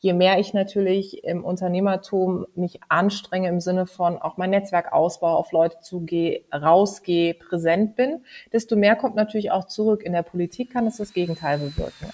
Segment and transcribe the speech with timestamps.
[0.00, 5.36] je mehr ich natürlich im Unternehmertum mich anstrenge im Sinne von auch mein Netzwerk ausbaue,
[5.36, 10.02] auf Leute zugehe, rausgehe, präsent bin, desto mehr kommt natürlich auch zurück.
[10.02, 12.10] In der Politik kann es das Gegenteil bewirken.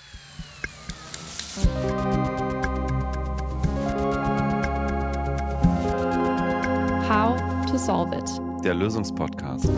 [7.09, 7.37] How
[7.71, 8.65] to Solve It.
[8.65, 9.69] Der Lösungspodcast.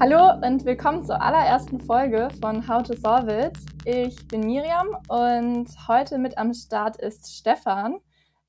[0.00, 3.58] Hallo und willkommen zur allerersten Folge von How to Solve It.
[3.84, 7.98] Ich bin Miriam und heute mit am Start ist Stefan.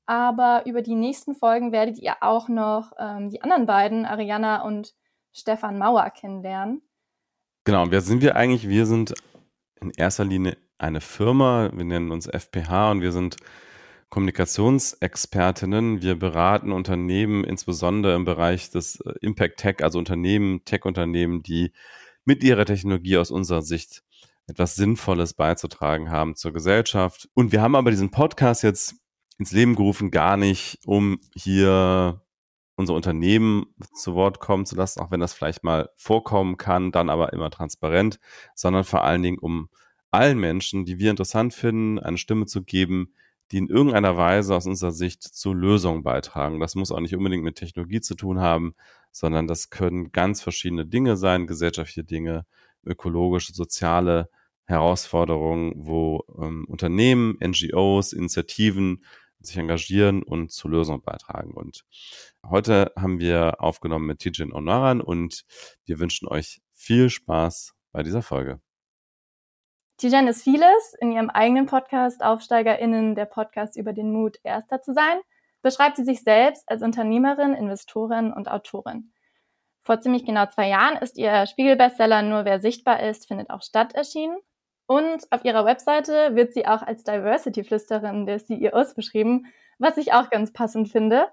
[0.06, 4.94] Aber über die nächsten Folgen werdet ihr auch noch ähm, die anderen beiden, Ariana und
[5.32, 6.82] Stefan Mauer, kennenlernen.
[7.64, 8.68] Genau, wer sind wir eigentlich?
[8.68, 9.12] Wir sind
[9.80, 11.68] in erster Linie eine Firma.
[11.72, 13.34] Wir nennen uns FPH und wir sind
[14.10, 16.02] Kommunikationsexpertinnen.
[16.02, 21.72] Wir beraten Unternehmen insbesondere im Bereich des äh, Impact Tech, also Unternehmen, Tech-Unternehmen, die
[22.24, 24.02] mit ihrer Technologie aus unserer Sicht
[24.46, 27.28] etwas Sinnvolles beizutragen haben zur Gesellschaft.
[27.34, 28.96] Und wir haben aber diesen Podcast jetzt
[29.38, 32.20] ins Leben gerufen, gar nicht, um hier
[32.76, 37.10] unsere Unternehmen zu Wort kommen zu lassen, auch wenn das vielleicht mal vorkommen kann, dann
[37.10, 38.18] aber immer transparent,
[38.54, 39.68] sondern vor allen Dingen, um
[40.10, 43.14] allen Menschen, die wir interessant finden, eine Stimme zu geben,
[43.50, 46.60] die in irgendeiner Weise aus unserer Sicht zu Lösungen beitragen.
[46.60, 48.74] Das muss auch nicht unbedingt mit Technologie zu tun haben,
[49.10, 52.46] sondern das können ganz verschiedene Dinge sein, gesellschaftliche Dinge,
[52.84, 54.28] ökologische, soziale
[54.64, 59.04] Herausforderungen, wo ähm, Unternehmen, NGOs, Initiativen
[59.40, 61.52] sich engagieren und zu Lösungen beitragen.
[61.52, 61.84] Und
[62.46, 65.44] heute haben wir aufgenommen mit Tijin Onaran und
[65.86, 68.60] wir wünschen euch viel Spaß bei dieser Folge.
[70.00, 70.94] Tijan ist vieles.
[70.98, 75.20] In ihrem eigenen Podcast AufsteigerInnen, der Podcast über den Mut, Erster zu sein,
[75.60, 79.12] beschreibt sie sich selbst als Unternehmerin, Investorin und Autorin.
[79.82, 83.94] Vor ziemlich genau zwei Jahren ist ihr Spiegelbestseller Nur wer sichtbar ist, findet auch statt
[83.94, 84.38] erschienen.
[84.86, 90.30] Und auf ihrer Webseite wird sie auch als Diversity-Flüsterin der CEOs beschrieben, was ich auch
[90.30, 91.28] ganz passend finde.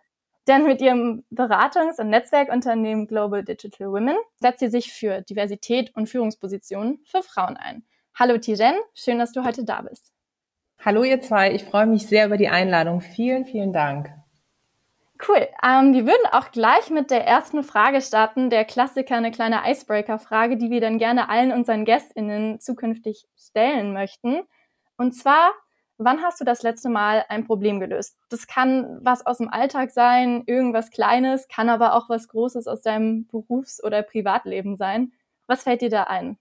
[0.45, 6.09] Denn mit ihrem Beratungs- und Netzwerkunternehmen Global Digital Women setzt sie sich für Diversität und
[6.09, 7.85] Führungspositionen für Frauen ein.
[8.19, 10.11] Hallo Tijen, schön, dass du heute da bist.
[10.83, 12.99] Hallo ihr zwei, ich freue mich sehr über die Einladung.
[12.99, 14.09] Vielen, vielen Dank.
[15.27, 15.47] Cool.
[15.63, 20.57] Ähm, wir würden auch gleich mit der ersten Frage starten, der Klassiker, eine kleine Icebreaker-Frage,
[20.57, 24.41] die wir dann gerne allen unseren GästInnen zukünftig stellen möchten.
[24.97, 25.51] Und zwar,
[25.99, 28.17] wann hast du das letzte Mal ein Problem gelöst?
[28.29, 32.81] Das kann was aus dem Alltag sein, irgendwas Kleines, kann aber auch was Großes aus
[32.81, 35.11] deinem Berufs- oder Privatleben sein.
[35.45, 36.39] Was fällt dir da ein?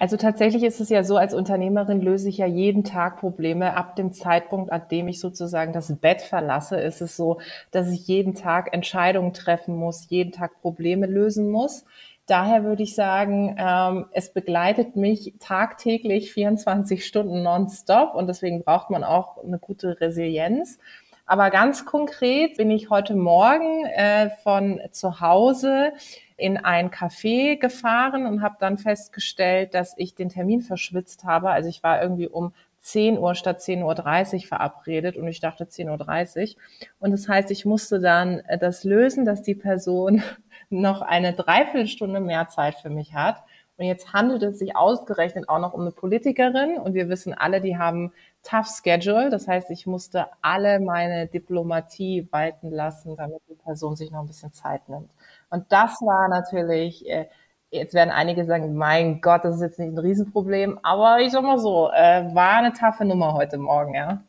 [0.00, 3.76] Also tatsächlich ist es ja so, als Unternehmerin löse ich ja jeden Tag Probleme.
[3.76, 7.40] Ab dem Zeitpunkt, an dem ich sozusagen das Bett verlasse, ist es so,
[7.72, 11.84] dass ich jeden Tag Entscheidungen treffen muss, jeden Tag Probleme lösen muss.
[12.26, 18.90] Daher würde ich sagen, ähm, es begleitet mich tagtäglich 24 Stunden nonstop und deswegen braucht
[18.90, 20.78] man auch eine gute Resilienz.
[21.26, 25.92] Aber ganz konkret bin ich heute Morgen äh, von zu Hause
[26.38, 31.50] in ein Café gefahren und habe dann festgestellt, dass ich den Termin verschwitzt habe.
[31.50, 36.54] Also ich war irgendwie um 10 Uhr statt 10.30 Uhr verabredet und ich dachte 10.30
[36.54, 36.62] Uhr.
[37.00, 40.22] Und das heißt, ich musste dann äh, das lösen, dass die Person
[40.70, 43.42] noch eine Dreiviertelstunde mehr Zeit für mich hat.
[43.76, 46.78] Und jetzt handelt es sich ausgerechnet auch noch um eine Politikerin.
[46.78, 48.12] Und wir wissen alle, die haben
[48.42, 49.30] tough Schedule.
[49.30, 54.26] Das heißt, ich musste alle meine Diplomatie walten lassen, damit die Person sich noch ein
[54.26, 55.10] bisschen Zeit nimmt.
[55.50, 57.28] Und das war natürlich, äh,
[57.70, 61.42] jetzt werden einige sagen, mein Gott, das ist jetzt nicht ein Riesenproblem, aber ich sag
[61.42, 64.22] mal so, äh, war eine taffe Nummer heute Morgen, ja.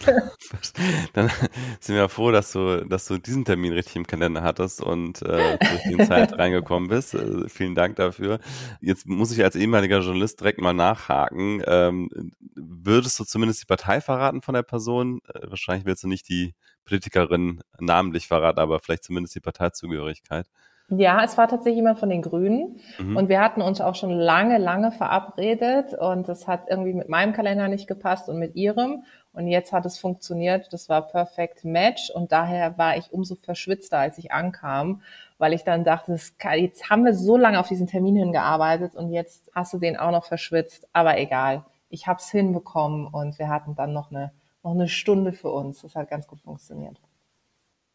[1.12, 1.30] Dann
[1.78, 5.58] sind wir froh, dass du, dass du diesen Termin richtig im Kalender hattest und äh,
[5.58, 7.14] durch die Zeit reingekommen bist.
[7.14, 8.40] Äh, vielen Dank dafür.
[8.80, 11.62] Jetzt muss ich als ehemaliger Journalist direkt mal nachhaken.
[11.66, 15.20] Ähm, würdest du zumindest die Partei verraten von der Person?
[15.32, 20.46] Äh, wahrscheinlich willst du nicht die Politikerin namentlich verraten, aber vielleicht zumindest die Parteizugehörigkeit.
[20.90, 22.80] Ja, es war tatsächlich jemand von den Grünen.
[22.98, 23.16] Mhm.
[23.16, 25.94] Und wir hatten uns auch schon lange, lange verabredet.
[25.94, 29.04] Und das hat irgendwie mit meinem Kalender nicht gepasst und mit ihrem.
[29.32, 30.72] Und jetzt hat es funktioniert.
[30.72, 32.10] Das war perfekt Match.
[32.10, 35.02] Und daher war ich umso verschwitzter, als ich ankam,
[35.38, 39.10] weil ich dann dachte, kann, jetzt haben wir so lange auf diesen Termin hingearbeitet und
[39.12, 40.88] jetzt hast du den auch noch verschwitzt.
[40.92, 41.64] Aber egal.
[41.88, 44.32] Ich habe es hinbekommen und wir hatten dann noch eine,
[44.64, 45.82] noch eine Stunde für uns.
[45.82, 47.00] Das hat ganz gut funktioniert.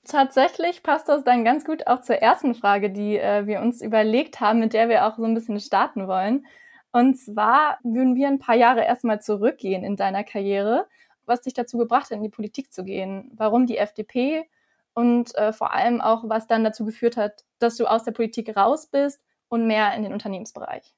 [0.05, 4.39] Tatsächlich passt das dann ganz gut auch zur ersten Frage, die äh, wir uns überlegt
[4.39, 6.45] haben, mit der wir auch so ein bisschen starten wollen.
[6.91, 10.87] Und zwar würden wir ein paar Jahre erstmal zurückgehen in deiner Karriere,
[11.25, 14.47] was dich dazu gebracht hat, in die Politik zu gehen, warum die FDP
[14.93, 18.55] und äh, vor allem auch, was dann dazu geführt hat, dass du aus der Politik
[18.55, 20.93] raus bist und mehr in den Unternehmensbereich?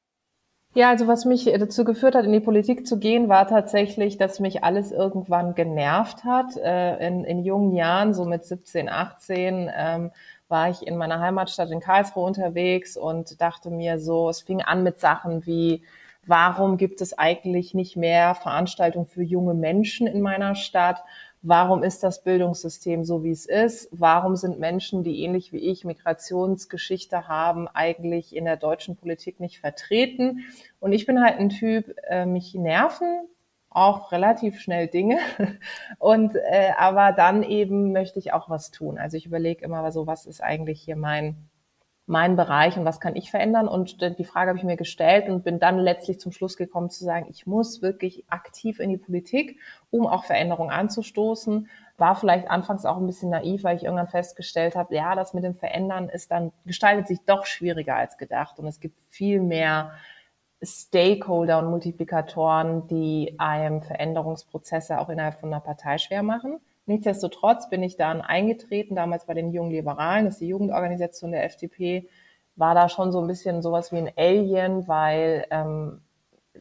[0.77, 4.39] Ja, also was mich dazu geführt hat, in die Politik zu gehen, war tatsächlich, dass
[4.39, 6.55] mich alles irgendwann genervt hat.
[6.55, 10.11] Äh, in, in jungen Jahren, so mit 17, 18, ähm,
[10.49, 14.83] war ich in meiner Heimatstadt in Karlsruhe unterwegs und dachte mir so, es fing an
[14.83, 15.81] mit Sachen wie,
[16.27, 21.03] warum gibt es eigentlich nicht mehr Veranstaltungen für junge Menschen in meiner Stadt?
[21.47, 23.87] Warum ist das Bildungssystem so, wie es ist?
[23.93, 29.59] Warum sind Menschen, die ähnlich wie ich Migrationsgeschichte haben, eigentlich in der deutschen Politik nicht
[29.59, 30.43] vertreten?
[30.81, 33.29] Und ich bin halt ein Typ, äh, mich nerven
[33.69, 35.19] auch relativ schnell Dinge.
[35.99, 38.97] Und äh, aber dann eben möchte ich auch was tun.
[38.97, 41.47] Also ich überlege immer so, was ist eigentlich hier mein
[42.09, 43.67] mein Bereich und was kann ich verändern?
[43.67, 47.03] Und die Frage habe ich mir gestellt und bin dann letztlich zum Schluss gekommen zu
[47.03, 49.59] sagen, ich muss wirklich aktiv in die Politik,
[49.91, 51.67] um auch Veränderungen anzustoßen.
[51.97, 55.43] War vielleicht anfangs auch ein bisschen naiv, weil ich irgendwann festgestellt habe, ja, das mit
[55.43, 59.91] dem Verändern ist dann, gestaltet sich doch schwieriger als gedacht und es gibt viel mehr
[60.63, 66.61] Stakeholder und Multiplikatoren, die einem Veränderungsprozesse auch innerhalb von einer Partei schwer machen.
[66.87, 71.43] Nichtsdestotrotz bin ich dann eingetreten, damals bei den Jungen Liberalen, das ist die Jugendorganisation der
[71.43, 72.09] FDP,
[72.55, 76.01] war da schon so ein bisschen sowas wie ein Alien, weil ähm,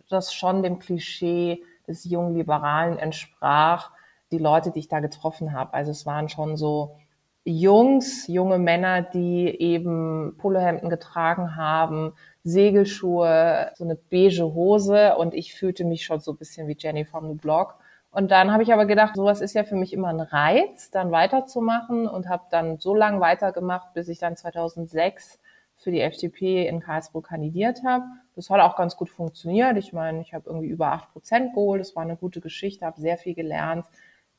[0.08, 3.92] das schon dem Klischee des jungen Liberalen entsprach,
[4.32, 5.72] die Leute, die ich da getroffen habe.
[5.74, 6.96] Also es waren schon so
[7.44, 15.54] Jungs, junge Männer, die eben Polohemden getragen haben, Segelschuhe, so eine beige Hose und ich
[15.54, 17.76] fühlte mich schon so ein bisschen wie Jenny from the Block.
[18.16, 21.10] Und dann habe ich aber gedacht, sowas ist ja für mich immer ein Reiz, dann
[21.10, 25.38] weiterzumachen und habe dann so lange weitergemacht, bis ich dann 2006
[25.76, 28.04] für die FDP in Karlsruhe kandidiert habe.
[28.34, 29.76] Das hat auch ganz gut funktioniert.
[29.76, 31.82] Ich meine, ich habe irgendwie über acht Prozent geholt.
[31.82, 33.84] Das war eine gute Geschichte, habe sehr viel gelernt.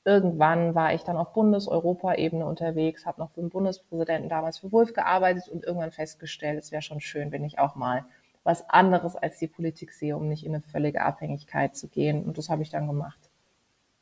[0.04, 4.94] Irgendwann war ich dann auf Bundes-Europa-Ebene unterwegs, habe noch für den Bundespräsidenten damals für Wolf
[4.94, 8.06] gearbeitet und irgendwann festgestellt, es wäre schon schön, wenn ich auch mal
[8.44, 12.24] was anderes als die Politik sehe, um nicht in eine völlige Abhängigkeit zu gehen.
[12.24, 13.27] Und das habe ich dann gemacht.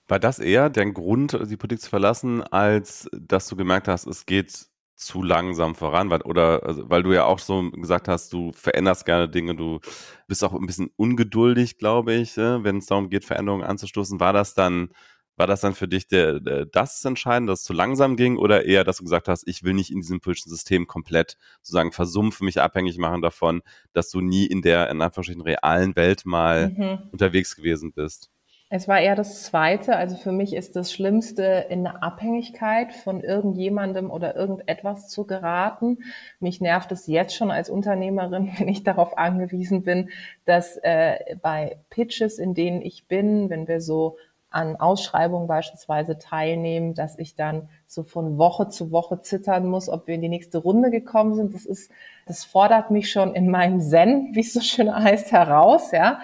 [0.07, 4.27] War das eher der Grund, die Politik zu verlassen, als dass du gemerkt hast, es
[4.27, 6.11] geht zu langsam voran?
[6.11, 9.79] Weil, oder also, weil du ja auch so gesagt hast, du veränderst gerne Dinge, du
[10.27, 14.19] bist auch ein bisschen ungeduldig, glaube ich, ne, wenn es darum geht, Veränderungen anzustoßen.
[14.19, 14.89] War das dann,
[15.37, 18.65] war das dann für dich der, der, das Entscheidende, dass es zu langsam ging, oder
[18.65, 22.45] eher, dass du gesagt hast, ich will nicht in diesem politischen System komplett sozusagen versumpfen,
[22.45, 23.63] mich abhängig machen davon,
[23.93, 27.09] dass du nie in der in Anführungsstrichen realen Welt mal mhm.
[27.11, 28.29] unterwegs gewesen bist?
[28.69, 29.95] Es war eher das Zweite.
[29.95, 35.99] Also für mich ist das Schlimmste, in eine Abhängigkeit von irgendjemandem oder irgendetwas zu geraten.
[36.39, 40.09] Mich nervt es jetzt schon als Unternehmerin, wenn ich darauf angewiesen bin,
[40.45, 44.17] dass äh, bei Pitches, in denen ich bin, wenn wir so
[44.49, 50.07] an Ausschreibungen beispielsweise teilnehmen, dass ich dann so von Woche zu Woche zittern muss, ob
[50.07, 51.53] wir in die nächste Runde gekommen sind.
[51.53, 51.91] Das ist,
[52.25, 56.19] das fordert mich schon in meinem Zen, wie es so schön heißt, heraus, ja.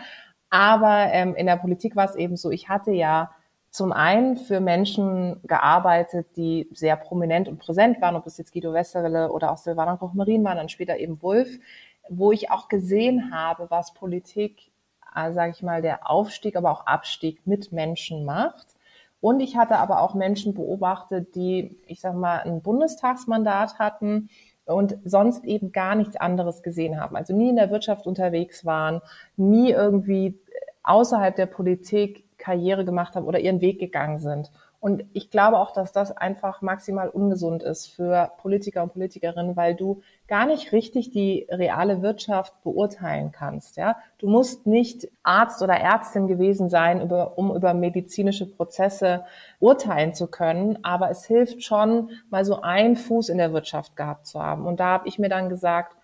[0.51, 3.31] Aber ähm, in der Politik war es eben so, ich hatte ja
[3.71, 8.73] zum einen für Menschen gearbeitet, die sehr prominent und präsent waren, ob es jetzt Guido
[8.73, 11.57] Westerwelle oder auch Silvana Koch-Marin waren, dann später eben Wolf,
[12.09, 14.71] wo ich auch gesehen habe, was Politik,
[15.15, 18.67] äh, sage ich mal, der Aufstieg, aber auch Abstieg mit Menschen macht.
[19.21, 24.29] Und ich hatte aber auch Menschen beobachtet, die, ich sag mal, ein Bundestagsmandat hatten,
[24.65, 27.15] und sonst eben gar nichts anderes gesehen haben.
[27.15, 29.01] Also nie in der Wirtschaft unterwegs waren,
[29.35, 30.39] nie irgendwie
[30.83, 34.51] außerhalb der Politik Karriere gemacht haben oder ihren Weg gegangen sind.
[34.81, 39.75] Und ich glaube auch, dass das einfach maximal ungesund ist für Politiker und Politikerinnen, weil
[39.75, 43.77] du gar nicht richtig die reale Wirtschaft beurteilen kannst.
[43.77, 49.23] Ja, du musst nicht Arzt oder Ärztin gewesen sein, über, um über medizinische Prozesse
[49.59, 50.79] urteilen zu können.
[50.83, 54.65] Aber es hilft schon, mal so einen Fuß in der Wirtschaft gehabt zu haben.
[54.65, 55.95] Und da habe ich mir dann gesagt,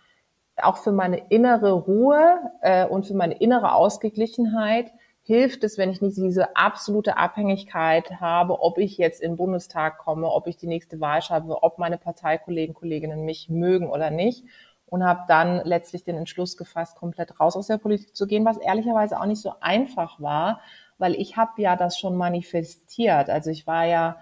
[0.55, 4.91] auch für meine innere Ruhe äh, und für meine innere Ausgeglichenheit
[5.27, 9.97] hilft es, wenn ich nicht diese absolute Abhängigkeit habe, ob ich jetzt in den Bundestag
[9.97, 14.45] komme, ob ich die nächste Wahl schreibe, ob meine Parteikollegen, Kolleginnen mich mögen oder nicht.
[14.85, 18.55] Und habe dann letztlich den Entschluss gefasst, komplett raus aus der Politik zu gehen, was
[18.55, 20.61] ehrlicherweise auch nicht so einfach war,
[20.97, 23.29] weil ich habe ja das schon manifestiert.
[23.29, 24.15] Also ich war ja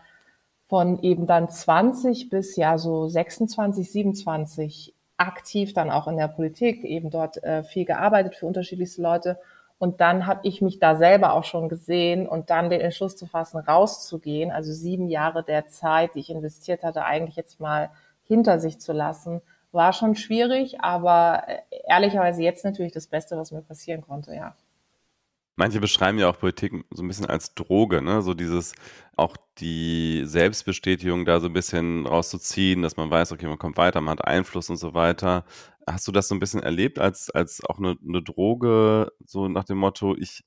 [0.68, 6.84] von eben dann 20 bis ja so 26, 27 aktiv dann auch in der Politik,
[6.84, 9.40] eben dort äh, viel gearbeitet für unterschiedlichste Leute
[9.78, 13.26] und dann habe ich mich da selber auch schon gesehen und dann den Entschluss zu
[13.26, 17.90] fassen, rauszugehen, also sieben Jahre der Zeit, die ich investiert hatte, eigentlich jetzt mal
[18.24, 19.42] hinter sich zu lassen,
[19.72, 24.56] war schon schwierig, aber äh, ehrlicherweise jetzt natürlich das Beste, was mir passieren konnte, ja.
[25.58, 28.22] Manche beschreiben ja auch Politik so ein bisschen als Droge, ne?
[28.22, 28.74] So dieses,
[29.16, 34.02] auch die Selbstbestätigung da so ein bisschen rauszuziehen, dass man weiß, okay, man kommt weiter,
[34.02, 35.46] man hat Einfluss und so weiter.
[35.88, 39.66] Hast du das so ein bisschen erlebt als, als auch eine, eine Droge, so nach
[39.66, 40.44] dem Motto, ich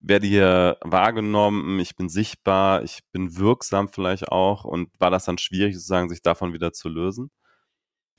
[0.00, 5.38] werde hier wahrgenommen, ich bin sichtbar, ich bin wirksam vielleicht auch und war das dann
[5.38, 7.30] schwierig sozusagen, sich davon wieder zu lösen?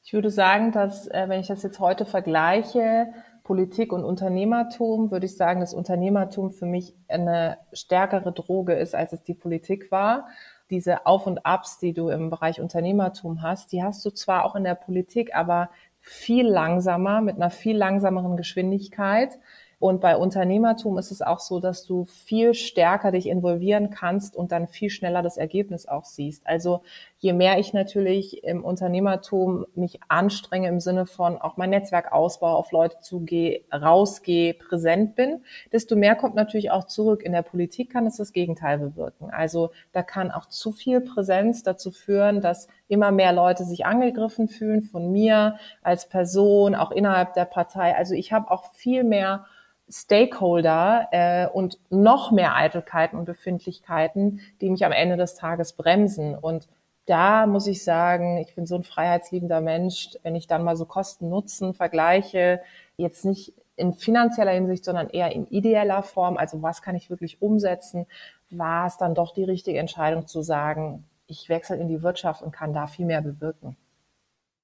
[0.04, 3.14] Ich würde sagen, dass, äh, wenn ich das jetzt heute vergleiche,
[3.44, 9.14] Politik und Unternehmertum, würde ich sagen, dass Unternehmertum für mich eine stärkere Droge ist, als
[9.14, 10.28] es die Politik war.
[10.70, 14.56] Diese Auf und Abs, die du im Bereich Unternehmertum hast, die hast du zwar auch
[14.56, 15.70] in der Politik, aber
[16.02, 19.40] viel langsamer, mit einer viel langsameren Geschwindigkeit.
[19.82, 24.52] Und bei Unternehmertum ist es auch so, dass du viel stärker dich involvieren kannst und
[24.52, 26.46] dann viel schneller das Ergebnis auch siehst.
[26.46, 26.84] Also
[27.18, 32.58] je mehr ich natürlich im Unternehmertum mich anstrenge im Sinne von auch mein Netzwerk ausbaue,
[32.58, 37.24] auf Leute zugehe, rausgehe, präsent bin, desto mehr kommt natürlich auch zurück.
[37.24, 39.32] In der Politik kann es das Gegenteil bewirken.
[39.32, 44.48] Also da kann auch zu viel Präsenz dazu führen, dass immer mehr Leute sich angegriffen
[44.48, 47.96] fühlen von mir als Person, auch innerhalb der Partei.
[47.96, 49.48] Also ich habe auch viel mehr
[49.92, 56.36] Stakeholder äh, und noch mehr Eitelkeiten und Befindlichkeiten, die mich am Ende des Tages bremsen.
[56.36, 56.68] Und
[57.06, 60.86] da muss ich sagen, ich bin so ein freiheitsliebender Mensch, wenn ich dann mal so
[60.86, 62.62] Kosten-Nutzen vergleiche,
[62.96, 67.42] jetzt nicht in finanzieller Hinsicht, sondern eher in ideeller Form, also was kann ich wirklich
[67.42, 68.06] umsetzen,
[68.50, 72.52] war es dann doch die richtige Entscheidung zu sagen, ich wechsle in die Wirtschaft und
[72.52, 73.76] kann da viel mehr bewirken.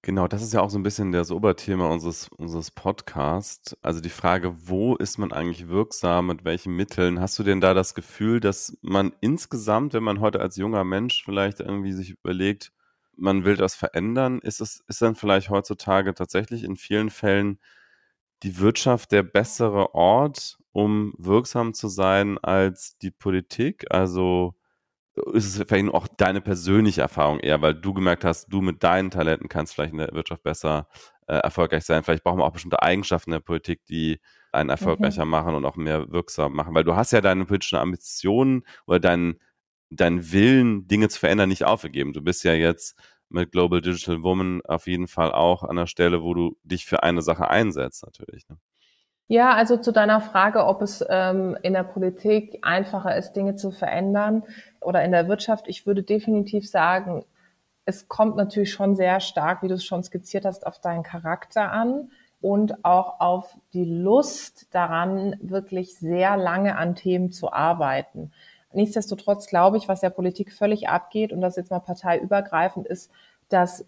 [0.07, 3.75] Genau, das ist ja auch so ein bisschen das Oberthema unseres, unseres Podcasts.
[3.81, 7.19] Also die Frage, wo ist man eigentlich wirksam, mit welchen Mitteln?
[7.19, 11.25] Hast du denn da das Gefühl, dass man insgesamt, wenn man heute als junger Mensch
[11.25, 12.71] vielleicht irgendwie sich überlegt,
[13.17, 17.59] man will das verändern, ist es, ist dann vielleicht heutzutage tatsächlich in vielen Fällen
[18.43, 23.85] die Wirtschaft der bessere Ort, um wirksam zu sein als die Politik?
[23.91, 24.55] Also
[25.33, 29.11] ist es vielleicht auch deine persönliche Erfahrung eher, weil du gemerkt hast, du mit deinen
[29.11, 30.87] Talenten kannst vielleicht in der Wirtschaft besser
[31.27, 32.03] äh, erfolgreich sein.
[32.03, 34.19] Vielleicht brauchen wir auch bestimmte Eigenschaften der Politik, die
[34.51, 35.31] einen erfolgreicher mhm.
[35.31, 36.73] machen und auch mehr wirksam machen.
[36.73, 39.39] Weil du hast ja deine politischen Ambitionen oder deinen,
[39.89, 42.13] deinen Willen, Dinge zu verändern, nicht aufgegeben.
[42.13, 42.97] Du bist ja jetzt
[43.29, 47.03] mit Global Digital Woman auf jeden Fall auch an der Stelle, wo du dich für
[47.03, 48.47] eine Sache einsetzt, natürlich.
[48.47, 48.57] Ne?
[49.29, 53.71] Ja, also zu deiner Frage, ob es ähm, in der Politik einfacher ist, Dinge zu
[53.71, 54.43] verändern
[54.81, 55.67] oder in der Wirtschaft.
[55.67, 57.25] Ich würde definitiv sagen,
[57.85, 61.71] es kommt natürlich schon sehr stark, wie du es schon skizziert hast, auf deinen Charakter
[61.71, 68.31] an und auch auf die Lust daran, wirklich sehr lange an Themen zu arbeiten.
[68.73, 73.09] Nichtsdestotrotz glaube ich, was der Politik völlig abgeht und das jetzt mal parteiübergreifend ist,
[73.49, 73.85] dass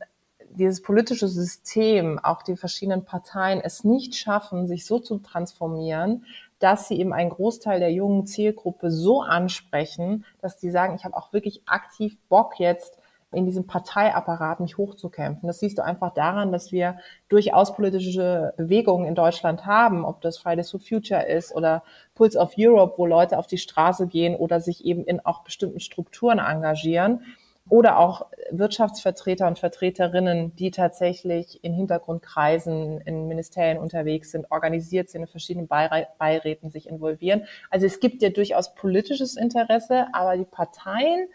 [0.52, 6.26] dieses politische System, auch die verschiedenen Parteien es nicht schaffen, sich so zu transformieren,
[6.60, 11.18] dass sie eben einen Großteil der jungen Zielgruppe so ansprechen, dass die sagen, ich habe
[11.18, 12.98] auch wirklich aktiv Bock jetzt
[13.32, 15.46] in diesem Parteiapparat mich hochzukämpfen.
[15.46, 16.98] Das siehst du einfach daran, dass wir
[17.28, 21.84] durchaus politische Bewegungen in Deutschland haben, ob das Fridays for Future ist oder
[22.16, 25.80] Pulse of Europe, wo Leute auf die Straße gehen oder sich eben in auch bestimmten
[25.80, 27.24] Strukturen engagieren
[27.70, 35.22] oder auch Wirtschaftsvertreter und Vertreterinnen, die tatsächlich in Hintergrundkreisen, in Ministerien unterwegs sind, organisiert sind,
[35.22, 37.46] in verschiedenen Beiräten sich involvieren.
[37.70, 41.28] Also es gibt ja durchaus politisches Interesse, aber die Parteien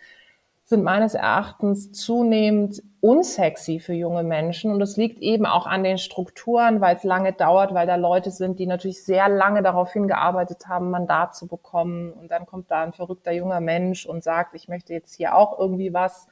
[0.67, 4.73] sind meines Erachtens zunehmend unsexy für junge Menschen.
[4.73, 8.31] Und das liegt eben auch an den Strukturen, weil es lange dauert, weil da Leute
[8.31, 12.13] sind, die natürlich sehr lange darauf hingearbeitet haben, Mandat zu bekommen.
[12.13, 15.59] Und dann kommt da ein verrückter junger Mensch und sagt, ich möchte jetzt hier auch
[15.59, 16.29] irgendwie was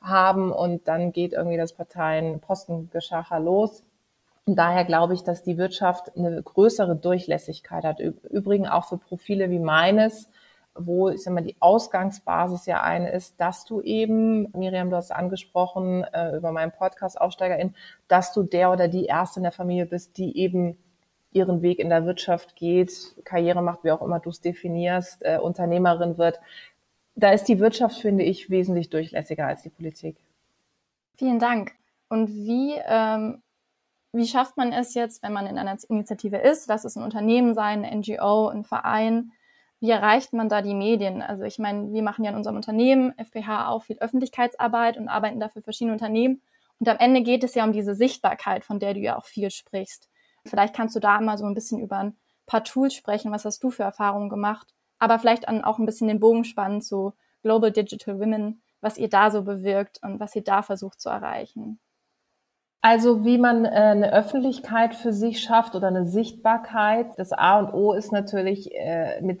[0.00, 0.50] haben.
[0.50, 3.82] Und dann geht irgendwie das Parteien-Postengeschacher los.
[4.46, 8.00] Und daher glaube ich, dass die Wirtschaft eine größere Durchlässigkeit hat.
[8.00, 10.30] Übrigens auch für Profile wie meines,
[10.74, 15.12] wo ich sag mal, die Ausgangsbasis ja eine ist, dass du eben, Miriam, du hast
[15.12, 17.74] angesprochen äh, über meinen Podcast Aufsteigerin,
[18.08, 20.76] dass du der oder die Erste in der Familie bist, die eben
[21.32, 25.38] ihren Weg in der Wirtschaft geht, Karriere macht, wie auch immer du es definierst, äh,
[25.38, 26.40] Unternehmerin wird.
[27.16, 30.16] Da ist die Wirtschaft, finde ich, wesentlich durchlässiger als die Politik.
[31.16, 31.72] Vielen Dank.
[32.08, 33.42] Und wie, ähm,
[34.12, 37.54] wie schafft man es jetzt, wenn man in einer Initiative ist, lass es ein Unternehmen
[37.54, 39.32] sein, eine NGO, ein Verein,
[39.80, 41.22] wie erreicht man da die Medien?
[41.22, 45.40] Also ich meine, wir machen ja in unserem Unternehmen, FPH, auch viel Öffentlichkeitsarbeit und arbeiten
[45.40, 46.42] dafür verschiedene Unternehmen.
[46.78, 49.50] Und am Ende geht es ja um diese Sichtbarkeit, von der du ja auch viel
[49.50, 50.08] sprichst.
[50.46, 52.16] Vielleicht kannst du da mal so ein bisschen über ein
[52.46, 53.32] paar Tools sprechen.
[53.32, 54.74] Was hast du für Erfahrungen gemacht?
[54.98, 59.30] Aber vielleicht auch ein bisschen den Bogen spannen zu Global Digital Women, was ihr da
[59.30, 61.78] so bewirkt und was ihr da versucht zu erreichen.
[62.80, 67.06] Also wie man äh, eine Öffentlichkeit für sich schafft oder eine Sichtbarkeit.
[67.16, 69.40] Das A und O ist natürlich äh, mit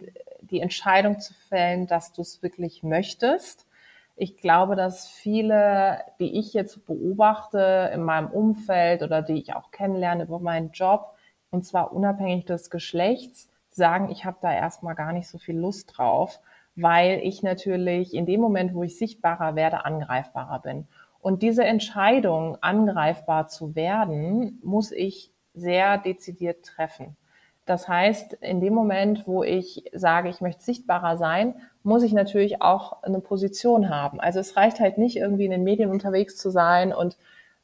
[0.54, 3.66] die Entscheidung zu fällen, dass du es wirklich möchtest.
[4.14, 9.72] Ich glaube, dass viele, die ich jetzt beobachte in meinem Umfeld oder die ich auch
[9.72, 11.16] kennenlerne über meinen Job,
[11.50, 15.96] und zwar unabhängig des Geschlechts, sagen, ich habe da erstmal gar nicht so viel Lust
[15.96, 16.40] drauf,
[16.76, 20.86] weil ich natürlich in dem Moment, wo ich sichtbarer werde, angreifbarer bin.
[21.20, 27.16] Und diese Entscheidung, angreifbar zu werden, muss ich sehr dezidiert treffen.
[27.66, 32.60] Das heißt, in dem Moment, wo ich sage, ich möchte sichtbarer sein, muss ich natürlich
[32.60, 34.20] auch eine Position haben.
[34.20, 37.16] Also es reicht halt nicht irgendwie in den Medien unterwegs zu sein und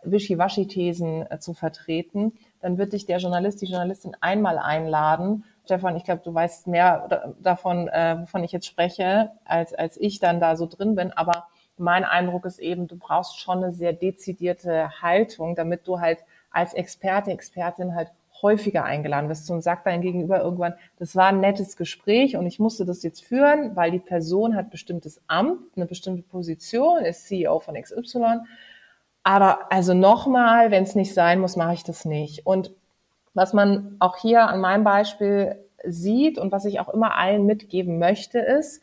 [0.03, 2.33] Wischiwaschi-Thesen äh, zu vertreten.
[2.61, 5.45] Dann wird dich der Journalist, die Journalistin einmal einladen.
[5.65, 10.19] Stefan, ich glaube, du weißt mehr davon, äh, wovon ich jetzt spreche, als, als ich
[10.19, 11.13] dann da so drin bin.
[11.13, 16.19] Aber mein Eindruck ist eben, du brauchst schon eine sehr dezidierte Haltung, damit du halt
[16.51, 18.11] als Experte, Expertin halt
[18.43, 22.59] häufiger eingeladen wirst und sagt dein Gegenüber irgendwann, das war ein nettes Gespräch und ich
[22.59, 27.61] musste das jetzt führen, weil die Person hat bestimmtes Amt, eine bestimmte Position, ist CEO
[27.61, 28.41] von XY.
[29.23, 32.47] Aber also nochmal, wenn es nicht sein muss, mache ich das nicht.
[32.47, 32.73] Und
[33.35, 37.99] was man auch hier an meinem Beispiel sieht und was ich auch immer allen mitgeben
[37.99, 38.83] möchte, ist,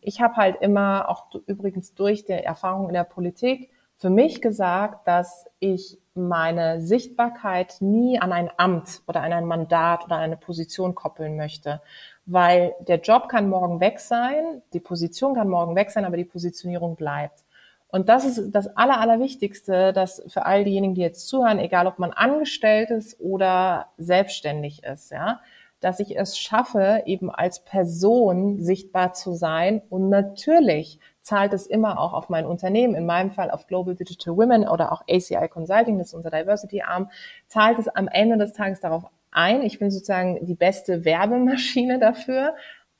[0.00, 5.06] ich habe halt immer, auch übrigens durch die Erfahrung in der Politik, für mich gesagt,
[5.06, 10.36] dass ich meine Sichtbarkeit nie an ein Amt oder an ein Mandat oder an eine
[10.36, 11.80] Position koppeln möchte.
[12.26, 16.24] Weil der Job kann morgen weg sein, die Position kann morgen weg sein, aber die
[16.24, 17.44] Positionierung bleibt.
[17.88, 21.98] Und das ist das Aller, Allerwichtigste, dass für all diejenigen, die jetzt zuhören, egal ob
[21.98, 25.40] man angestellt ist oder selbstständig ist, ja,
[25.80, 31.98] dass ich es schaffe, eben als Person sichtbar zu sein und natürlich zahlt es immer
[31.98, 35.98] auch auf mein Unternehmen, in meinem Fall auf Global Digital Women oder auch ACI Consulting,
[35.98, 37.10] das ist unser Diversity-Arm,
[37.46, 39.62] zahlt es am Ende des Tages darauf ein.
[39.62, 42.54] Ich bin sozusagen die beste Werbemaschine dafür,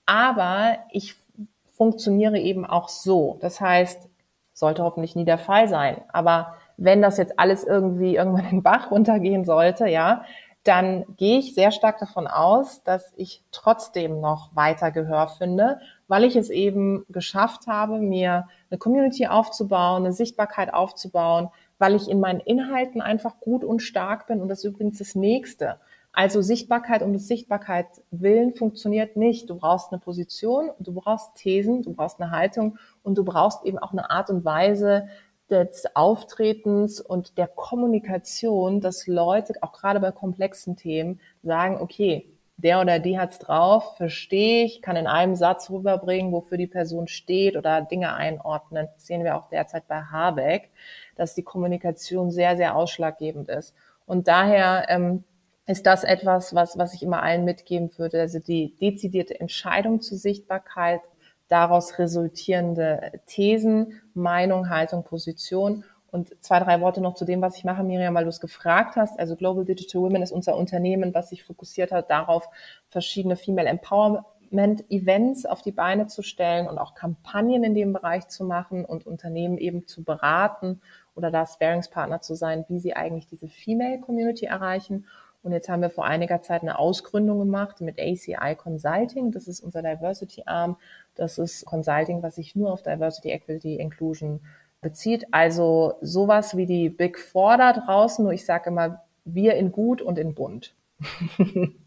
[0.06, 1.16] aber ich
[1.72, 3.38] funktioniere eben auch so.
[3.40, 4.08] Das heißt,
[4.52, 6.02] sollte hoffentlich nie der Fall sein.
[6.12, 10.24] Aber wenn das jetzt alles irgendwie irgendwann in den Bach runtergehen sollte, ja,
[10.64, 16.24] dann gehe ich sehr stark davon aus, dass ich trotzdem noch weiter Gehör finde, weil
[16.24, 21.48] ich es eben geschafft habe, mir eine Community aufzubauen, eine Sichtbarkeit aufzubauen,
[21.78, 24.40] weil ich in meinen Inhalten einfach gut und stark bin.
[24.40, 25.80] Und das ist übrigens das Nächste.
[26.12, 29.48] Also Sichtbarkeit um des Sichtbarkeit willen funktioniert nicht.
[29.50, 33.78] Du brauchst eine Position, du brauchst Thesen, du brauchst eine Haltung und du brauchst eben
[33.78, 35.08] auch eine Art und Weise,
[35.52, 42.80] des Auftretens und der Kommunikation, dass Leute auch gerade bei komplexen Themen sagen, okay, der
[42.80, 47.56] oder die hat's drauf, verstehe ich, kann in einem Satz rüberbringen, wofür die Person steht
[47.56, 48.88] oder Dinge einordnen.
[48.94, 50.70] Das sehen wir auch derzeit bei Habeck,
[51.16, 53.74] dass die Kommunikation sehr, sehr ausschlaggebend ist.
[54.06, 55.24] Und daher ähm,
[55.66, 58.20] ist das etwas, was, was ich immer allen mitgeben würde.
[58.20, 61.00] Also die dezidierte Entscheidung zur Sichtbarkeit,
[61.52, 65.84] daraus resultierende Thesen, Meinung, Haltung, Position.
[66.10, 68.96] Und zwei, drei Worte noch zu dem, was ich mache, Miriam, weil du es gefragt
[68.96, 69.18] hast.
[69.18, 72.48] Also Global Digital Women ist unser Unternehmen, was sich fokussiert hat, darauf
[72.88, 78.28] verschiedene Female Empowerment Events auf die Beine zu stellen und auch Kampagnen in dem Bereich
[78.28, 80.80] zu machen und Unternehmen eben zu beraten
[81.14, 85.06] oder da Sparingspartner zu sein, wie sie eigentlich diese Female Community erreichen.
[85.42, 89.32] Und jetzt haben wir vor einiger Zeit eine Ausgründung gemacht mit ACI Consulting.
[89.32, 90.76] Das ist unser Diversity Arm.
[91.14, 94.40] Das ist Consulting, was sich nur auf Diversity, Equity, Inclusion
[94.80, 95.26] bezieht.
[95.32, 98.24] Also sowas wie die Big Four da draußen.
[98.24, 100.74] Nur ich sage immer, wir in gut und in bunt.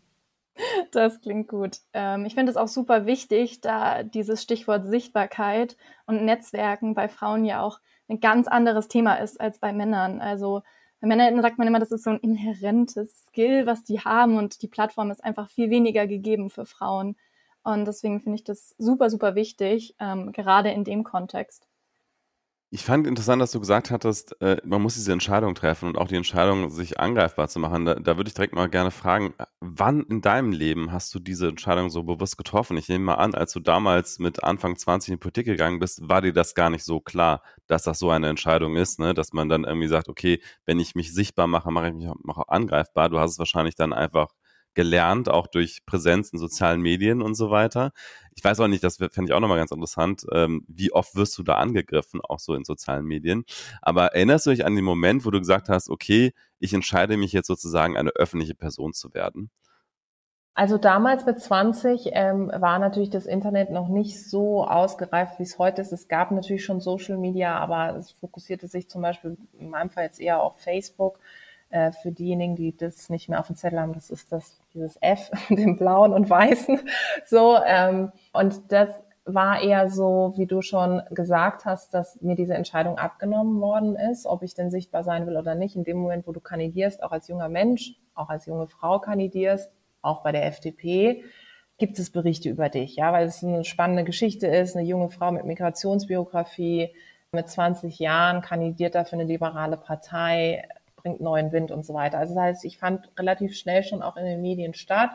[0.92, 1.80] Das klingt gut.
[1.94, 7.44] Ähm, ich finde es auch super wichtig, da dieses Stichwort Sichtbarkeit und Netzwerken bei Frauen
[7.44, 10.22] ja auch ein ganz anderes Thema ist als bei Männern.
[10.22, 10.64] Also
[11.02, 14.62] bei Männern sagt man immer, das ist so ein inhärentes Skill, was die haben und
[14.62, 17.16] die Plattform ist einfach viel weniger gegeben für Frauen.
[17.64, 21.68] Und deswegen finde ich das super, super wichtig, ähm, gerade in dem Kontext.
[22.72, 26.08] Ich fand interessant, dass du gesagt hattest, äh, man muss diese Entscheidung treffen und auch
[26.08, 27.86] die Entscheidung, sich angreifbar zu machen.
[27.86, 31.48] Da, da würde ich direkt mal gerne fragen, wann in deinem Leben hast du diese
[31.48, 32.76] Entscheidung so bewusst getroffen?
[32.76, 36.10] Ich nehme mal an, als du damals mit Anfang 20 in die Politik gegangen bist,
[36.10, 39.14] war dir das gar nicht so klar, dass das so eine Entscheidung ist, ne?
[39.14, 42.48] dass man dann irgendwie sagt, okay, wenn ich mich sichtbar mache, mache ich mich auch
[42.48, 43.10] angreifbar.
[43.10, 44.30] Du hast es wahrscheinlich dann einfach
[44.76, 47.92] gelernt, auch durch Präsenz in sozialen Medien und so weiter.
[48.36, 51.38] Ich weiß auch nicht, das fände ich auch nochmal ganz interessant, ähm, wie oft wirst
[51.38, 53.46] du da angegriffen, auch so in sozialen Medien.
[53.82, 57.32] Aber erinnerst du dich an den Moment, wo du gesagt hast, okay, ich entscheide mich
[57.32, 59.50] jetzt sozusagen eine öffentliche Person zu werden?
[60.58, 65.60] Also damals mit 20 ähm, war natürlich das Internet noch nicht so ausgereift, wie es
[65.60, 65.92] heute ist.
[65.92, 70.06] Es gab natürlich schon Social Media, aber es fokussierte sich zum Beispiel in meinem Fall
[70.06, 71.20] jetzt eher auf Facebook.
[71.70, 74.98] Äh, für diejenigen, die das nicht mehr auf dem Zettel haben, das ist das dieses
[75.02, 76.80] F, dem blauen und weißen.
[77.26, 78.90] So ähm, und das
[79.26, 84.28] war eher so, wie du schon gesagt hast, dass mir diese Entscheidung abgenommen worden ist,
[84.28, 85.76] ob ich denn sichtbar sein will oder nicht.
[85.76, 89.72] In dem Moment, wo du kandidierst, auch als junger Mensch, auch als junge Frau kandidierst,
[90.04, 91.24] auch bei der FDP,
[91.78, 95.32] gibt es Berichte über dich, ja, weil es eine spannende Geschichte ist, eine junge Frau
[95.32, 96.94] mit Migrationsbiografie,
[97.32, 100.68] mit 20 Jahren kandidiert da für eine liberale Partei,
[101.06, 102.18] bringt neuen Wind und so weiter.
[102.18, 105.12] Also das heißt, ich fand relativ schnell schon auch in den Medien statt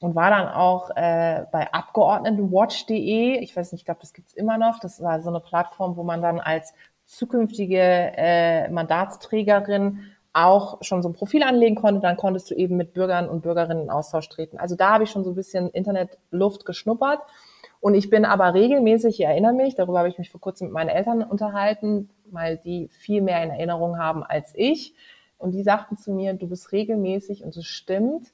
[0.00, 3.38] und war dann auch äh, bei Abgeordnetenwatch.de.
[3.38, 4.80] Ich weiß nicht, ich glaube, das gibt's immer noch.
[4.80, 6.74] Das war so eine Plattform, wo man dann als
[7.06, 10.00] zukünftige äh, Mandatsträgerin
[10.32, 13.84] auch schon so ein Profil anlegen konnte, dann konntest du eben mit Bürgern und Bürgerinnen
[13.84, 14.58] in Austausch treten.
[14.58, 17.20] Also da habe ich schon so ein bisschen Internetluft geschnuppert.
[17.80, 20.74] Und ich bin aber regelmäßig, ich erinnere mich, darüber habe ich mich vor kurzem mit
[20.74, 24.94] meinen Eltern unterhalten, weil die viel mehr in Erinnerung haben als ich.
[25.40, 28.32] Und die sagten zu mir, du bist regelmäßig, und es stimmt,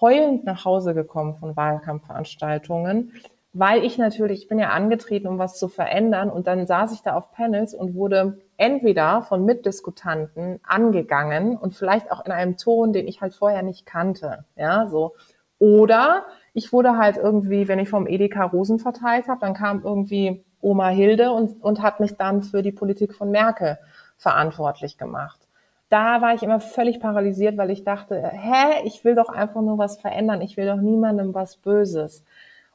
[0.00, 3.12] heulend nach Hause gekommen von Wahlkampfveranstaltungen,
[3.52, 7.02] weil ich natürlich, ich bin ja angetreten, um was zu verändern und dann saß ich
[7.02, 12.92] da auf Panels und wurde entweder von Mitdiskutanten angegangen und vielleicht auch in einem Ton,
[12.92, 15.14] den ich halt vorher nicht kannte, ja, so.
[15.58, 20.44] Oder ich wurde halt irgendwie, wenn ich vom Edeka Rosen verteilt habe, dann kam irgendwie
[20.60, 23.78] Oma Hilde und, und hat mich dann für die Politik von Merkel
[24.16, 25.47] verantwortlich gemacht
[25.88, 29.78] da war ich immer völlig paralysiert, weil ich dachte, hä, ich will doch einfach nur
[29.78, 32.24] was verändern, ich will doch niemandem was Böses.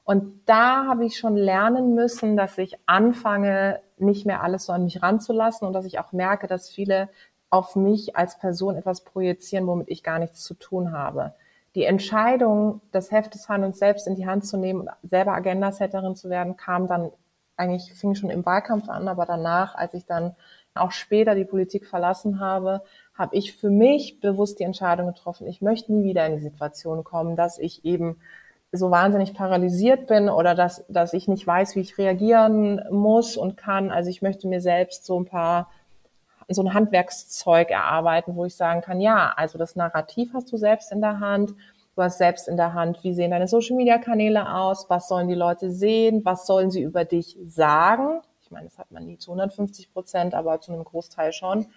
[0.03, 4.83] Und da habe ich schon lernen müssen, dass ich anfange, nicht mehr alles so an
[4.83, 7.09] mich ranzulassen und dass ich auch merke, dass viele
[7.49, 11.33] auf mich als Person etwas projizieren, womit ich gar nichts zu tun habe.
[11.75, 16.15] Die Entscheidung, das Heft des Handelns selbst in die Hand zu nehmen und selber Agendasetterin
[16.15, 17.11] zu werden, kam dann
[17.55, 20.35] eigentlich, fing schon im Wahlkampf an, aber danach, als ich dann
[20.75, 22.81] auch später die Politik verlassen habe,
[23.13, 27.03] habe ich für mich bewusst die Entscheidung getroffen, ich möchte nie wieder in die Situation
[27.03, 28.17] kommen, dass ich eben
[28.71, 33.55] so wahnsinnig paralysiert bin oder dass, dass ich nicht weiß, wie ich reagieren muss und
[33.55, 33.91] kann.
[33.91, 35.69] Also ich möchte mir selbst so ein paar,
[36.49, 40.91] so ein Handwerkszeug erarbeiten, wo ich sagen kann, ja, also das Narrativ hast du selbst
[40.91, 41.53] in der Hand.
[41.95, 44.89] Du hast selbst in der Hand, wie sehen deine Social Media Kanäle aus?
[44.89, 46.25] Was sollen die Leute sehen?
[46.25, 48.21] Was sollen sie über dich sagen?
[48.41, 51.67] Ich meine, das hat man nie zu 150 Prozent, aber zu einem Großteil schon.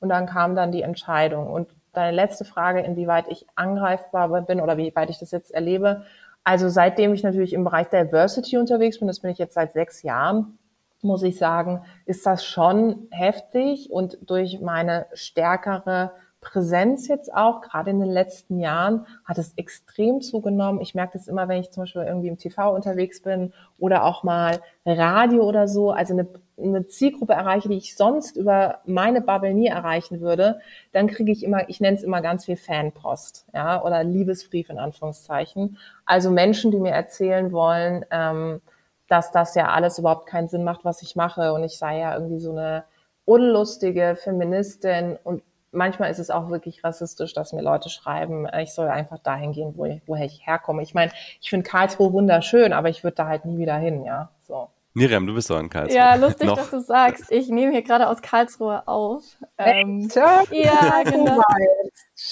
[0.00, 1.48] Und dann kam dann die Entscheidung.
[1.48, 6.04] Und deine letzte Frage, inwieweit ich angreifbar bin oder wie weit ich das jetzt erlebe.
[6.44, 10.02] Also seitdem ich natürlich im Bereich Diversity unterwegs bin, das bin ich jetzt seit sechs
[10.02, 10.58] Jahren,
[11.02, 16.12] muss ich sagen, ist das schon heftig und durch meine stärkere
[16.46, 20.80] Präsenz jetzt auch, gerade in den letzten Jahren, hat es extrem zugenommen.
[20.80, 24.22] Ich merke das immer, wenn ich zum Beispiel irgendwie im TV unterwegs bin oder auch
[24.22, 29.54] mal Radio oder so, also eine, eine Zielgruppe erreiche, die ich sonst über meine Bubble
[29.54, 30.60] nie erreichen würde,
[30.92, 34.78] dann kriege ich immer, ich nenne es immer ganz viel Fanpost, ja, oder Liebesbrief in
[34.78, 35.78] Anführungszeichen.
[36.04, 38.60] Also Menschen, die mir erzählen wollen, ähm,
[39.08, 42.14] dass das ja alles überhaupt keinen Sinn macht, was ich mache und ich sei ja
[42.14, 42.84] irgendwie so eine
[43.24, 45.42] unlustige Feministin und
[45.76, 49.52] manchmal ist es auch wirklich rassistisch, dass mir Leute schreiben, äh, ich soll einfach dahin
[49.52, 50.82] gehen, wo ich, woher ich herkomme.
[50.82, 54.30] Ich meine, ich finde Karlsruhe wunderschön, aber ich würde da halt nie wieder hin, ja.
[54.42, 54.68] So.
[54.94, 55.94] Miriam, du bist doch in Karlsruhe.
[55.94, 57.30] Ja, lustig, dass du sagst.
[57.30, 59.22] Ich nehme hier gerade aus Karlsruhe auf.
[59.58, 61.42] Ähm, ja, genau.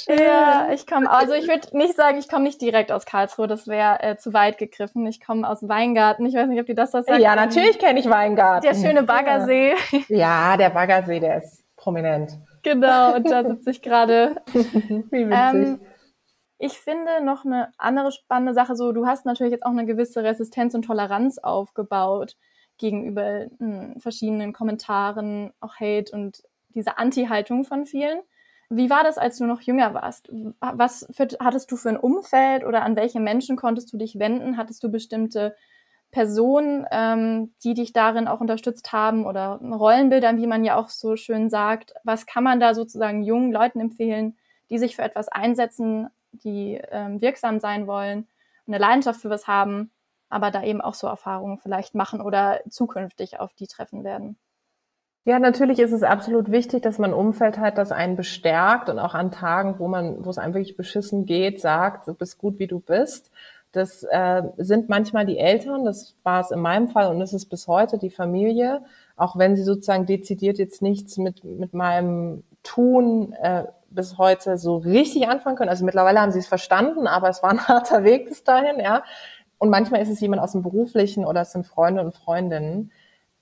[0.08, 3.68] Ja, ich komme, also ich würde nicht sagen, ich komme nicht direkt aus Karlsruhe, das
[3.68, 5.06] wäre äh, zu weit gegriffen.
[5.06, 6.24] Ich komme aus Weingarten.
[6.24, 7.20] Ich weiß nicht, ob die das was sagt.
[7.20, 8.66] Ja, natürlich kenne ich Weingarten.
[8.66, 9.74] Der schöne Baggersee.
[10.08, 12.38] Ja, der Baggersee, der ist prominent.
[12.64, 14.42] Genau, und da sitze ich gerade.
[14.54, 15.32] Wie witzig.
[15.32, 15.80] Ähm,
[16.58, 20.24] ich finde noch eine andere spannende Sache, so du hast natürlich jetzt auch eine gewisse
[20.24, 22.36] Resistenz und Toleranz aufgebaut
[22.78, 28.20] gegenüber mh, hm, verschiedenen Kommentaren, auch Hate und diese Anti-Haltung von vielen.
[28.70, 30.30] Wie war das, als du noch jünger warst?
[30.60, 34.56] Was für, hattest du für ein Umfeld oder an welche Menschen konntest du dich wenden?
[34.56, 35.54] Hattest du bestimmte
[36.14, 41.16] Personen, ähm, die dich darin auch unterstützt haben oder Rollenbildern, wie man ja auch so
[41.16, 41.92] schön sagt.
[42.04, 44.36] Was kann man da sozusagen jungen Leuten empfehlen,
[44.70, 48.28] die sich für etwas einsetzen, die ähm, wirksam sein wollen,
[48.68, 49.90] eine Leidenschaft für was haben,
[50.28, 54.38] aber da eben auch so Erfahrungen vielleicht machen oder zukünftig auf die treffen werden?
[55.24, 59.14] Ja, natürlich ist es absolut wichtig, dass man Umfeld hat, das einen bestärkt und auch
[59.14, 62.68] an Tagen, wo man, wo es einem wirklich beschissen geht, sagt, du bist gut, wie
[62.68, 63.32] du bist.
[63.74, 67.46] Das äh, sind manchmal die Eltern, das war es in meinem Fall und das ist
[67.46, 68.82] bis heute die Familie,
[69.16, 74.76] auch wenn sie sozusagen dezidiert jetzt nichts mit, mit meinem Tun äh, bis heute so
[74.76, 75.70] richtig anfangen können.
[75.70, 79.02] Also mittlerweile haben sie es verstanden, aber es war ein harter Weg bis dahin, ja.
[79.58, 82.92] Und manchmal ist es jemand aus dem Beruflichen oder es sind Freunde und Freundinnen.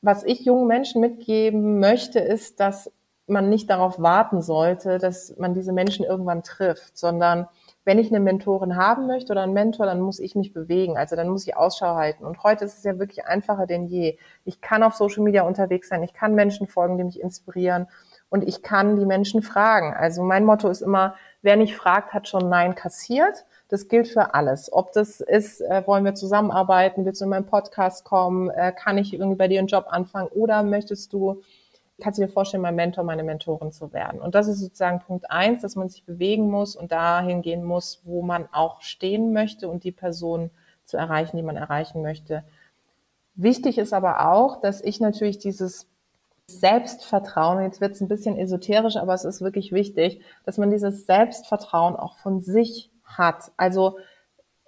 [0.00, 2.90] Was ich jungen Menschen mitgeben möchte, ist, dass
[3.26, 7.48] man nicht darauf warten sollte, dass man diese Menschen irgendwann trifft, sondern
[7.84, 10.96] wenn ich eine Mentorin haben möchte oder einen Mentor, dann muss ich mich bewegen.
[10.96, 12.24] Also dann muss ich Ausschau halten.
[12.24, 14.18] Und heute ist es ja wirklich einfacher denn je.
[14.44, 16.02] Ich kann auf Social Media unterwegs sein.
[16.02, 17.88] Ich kann Menschen folgen, die mich inspirieren.
[18.30, 19.94] Und ich kann die Menschen fragen.
[19.94, 23.44] Also mein Motto ist immer, wer nicht fragt, hat schon Nein kassiert.
[23.68, 24.72] Das gilt für alles.
[24.72, 28.96] Ob das ist, äh, wollen wir zusammenarbeiten, willst du in meinen Podcast kommen, äh, kann
[28.96, 31.42] ich irgendwie bei dir einen Job anfangen oder möchtest du
[32.02, 34.20] kannst du dir vorstellen, mein Mentor, meine Mentorin zu werden.
[34.20, 38.02] Und das ist sozusagen Punkt eins, dass man sich bewegen muss und dahin gehen muss,
[38.04, 40.50] wo man auch stehen möchte und die Person
[40.84, 42.44] zu erreichen, die man erreichen möchte.
[43.34, 45.88] Wichtig ist aber auch, dass ich natürlich dieses
[46.46, 51.06] Selbstvertrauen, jetzt wird es ein bisschen esoterisch, aber es ist wirklich wichtig, dass man dieses
[51.06, 53.52] Selbstvertrauen auch von sich hat.
[53.56, 53.98] Also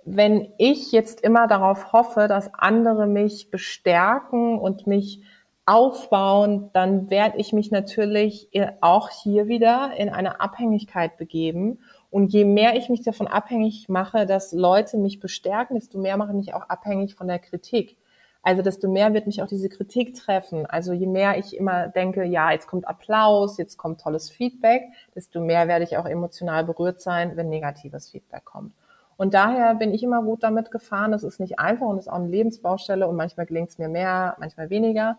[0.05, 5.23] wenn ich jetzt immer darauf hoffe, dass andere mich bestärken und mich
[5.66, 8.50] aufbauen, dann werde ich mich natürlich
[8.81, 11.79] auch hier wieder in eine Abhängigkeit begeben.
[12.11, 16.31] Und je mehr ich mich davon abhängig mache, dass Leute mich bestärken, desto mehr mache
[16.31, 17.96] ich mich auch abhängig von der Kritik.
[18.42, 20.66] Also desto mehr wird mich auch diese Kritik treffen.
[20.66, 24.83] Also je mehr ich immer denke, ja, jetzt kommt Applaus, jetzt kommt tolles Feedback,
[25.14, 28.74] desto mehr werde ich auch emotional berührt sein, wenn negatives Feedback kommt.
[29.16, 31.14] Und daher bin ich immer gut damit gefahren.
[31.14, 34.37] Es ist nicht einfach und ist auch eine Lebensbaustelle und manchmal gelingt es mir mehr,
[34.38, 35.16] manchmal weniger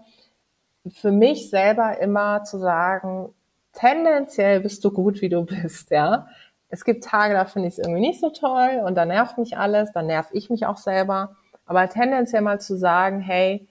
[0.89, 3.33] für mich selber immer zu sagen,
[3.73, 6.27] tendenziell bist du gut, wie du bist, ja.
[6.69, 9.57] Es gibt Tage, da finde ich es irgendwie nicht so toll und da nervt mich
[9.57, 11.35] alles, da nerv ich mich auch selber.
[11.65, 13.67] Aber tendenziell mal zu sagen, hey,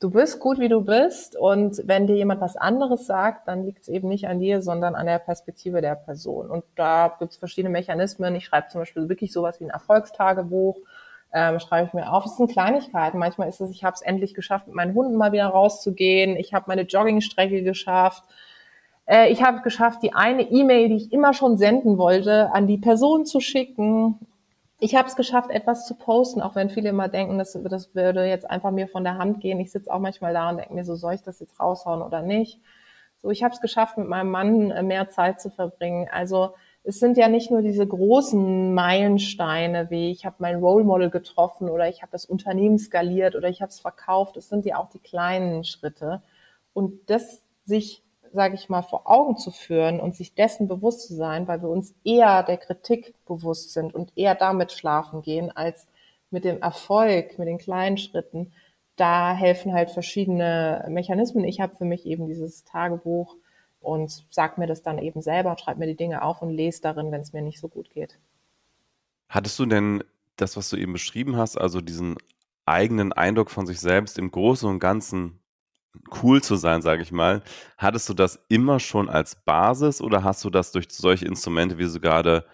[0.00, 3.82] du bist gut, wie du bist und wenn dir jemand was anderes sagt, dann liegt
[3.82, 6.50] es eben nicht an dir, sondern an der Perspektive der Person.
[6.50, 8.34] Und da gibt es verschiedene Mechanismen.
[8.34, 10.78] Ich schreibe zum Beispiel wirklich sowas wie ein Erfolgstagebuch
[11.32, 12.24] ähm, schreibe ich mir auf.
[12.24, 13.18] Es sind Kleinigkeiten.
[13.18, 16.36] Manchmal ist es, ich habe es endlich geschafft, mit meinen Hunden mal wieder rauszugehen.
[16.36, 18.24] Ich habe meine Joggingstrecke geschafft.
[19.06, 22.78] Äh, ich habe geschafft, die eine E-Mail, die ich immer schon senden wollte, an die
[22.78, 24.18] Person zu schicken.
[24.80, 28.24] Ich habe es geschafft, etwas zu posten, auch wenn viele immer denken, das, das würde
[28.24, 29.58] jetzt einfach mir von der Hand gehen.
[29.60, 32.22] Ich sitze auch manchmal da und denke mir so, soll ich das jetzt raushauen oder
[32.22, 32.60] nicht?
[33.20, 36.08] So, ich habe es geschafft, mit meinem Mann äh, mehr Zeit zu verbringen.
[36.12, 36.54] Also
[36.88, 41.68] es sind ja nicht nur diese großen Meilensteine, wie ich habe mein Role Model getroffen
[41.68, 44.38] oder ich habe das Unternehmen skaliert oder ich habe es verkauft.
[44.38, 46.22] Es sind ja auch die kleinen Schritte.
[46.72, 51.14] Und das sich, sage ich mal, vor Augen zu führen und sich dessen bewusst zu
[51.14, 55.86] sein, weil wir uns eher der Kritik bewusst sind und eher damit schlafen gehen als
[56.30, 58.50] mit dem Erfolg, mit den kleinen Schritten.
[58.96, 61.44] Da helfen halt verschiedene Mechanismen.
[61.44, 63.36] Ich habe für mich eben dieses Tagebuch
[63.80, 67.12] und sag mir das dann eben selber, schreib mir die Dinge auf und lese darin,
[67.12, 68.18] wenn es mir nicht so gut geht.
[69.28, 70.02] Hattest du denn
[70.36, 72.16] das, was du eben beschrieben hast, also diesen
[72.64, 75.40] eigenen Eindruck von sich selbst im Großen und Ganzen
[76.22, 77.42] cool zu sein, sage ich mal,
[77.76, 81.84] hattest du das immer schon als Basis oder hast du das durch solche Instrumente, wie
[81.84, 82.46] du gerade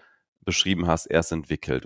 [0.43, 1.84] beschrieben hast, erst entwickelt?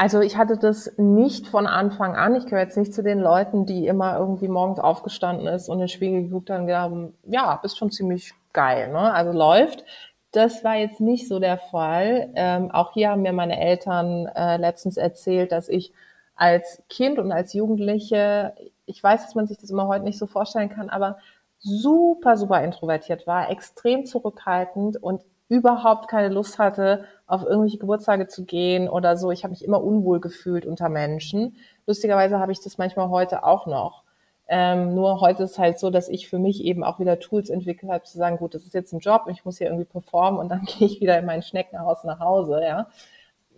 [0.00, 2.36] Also ich hatte das nicht von Anfang an.
[2.36, 5.80] Ich gehöre jetzt nicht zu den Leuten, die immer irgendwie morgens aufgestanden ist und in
[5.80, 6.92] den Spiegel geguckt haben und gedacht,
[7.24, 9.12] ja, bist schon ziemlich geil, ne?
[9.12, 9.84] Also läuft.
[10.30, 12.30] Das war jetzt nicht so der Fall.
[12.36, 15.92] Ähm, auch hier haben mir meine Eltern äh, letztens erzählt, dass ich
[16.36, 18.54] als Kind und als Jugendliche,
[18.86, 21.18] ich weiß, dass man sich das immer heute nicht so vorstellen kann, aber
[21.58, 28.44] super, super introvertiert war, extrem zurückhaltend und überhaupt keine Lust hatte, auf irgendwelche Geburtstage zu
[28.44, 29.30] gehen oder so.
[29.30, 31.56] Ich habe mich immer unwohl gefühlt unter Menschen.
[31.86, 34.02] Lustigerweise habe ich das manchmal heute auch noch.
[34.50, 37.92] Ähm, nur heute ist halt so, dass ich für mich eben auch wieder Tools entwickelt
[37.92, 40.48] habe, zu sagen, gut, das ist jetzt ein Job, ich muss hier irgendwie performen und
[40.48, 42.86] dann gehe ich wieder in mein Schneckenhaus nach Hause, ja.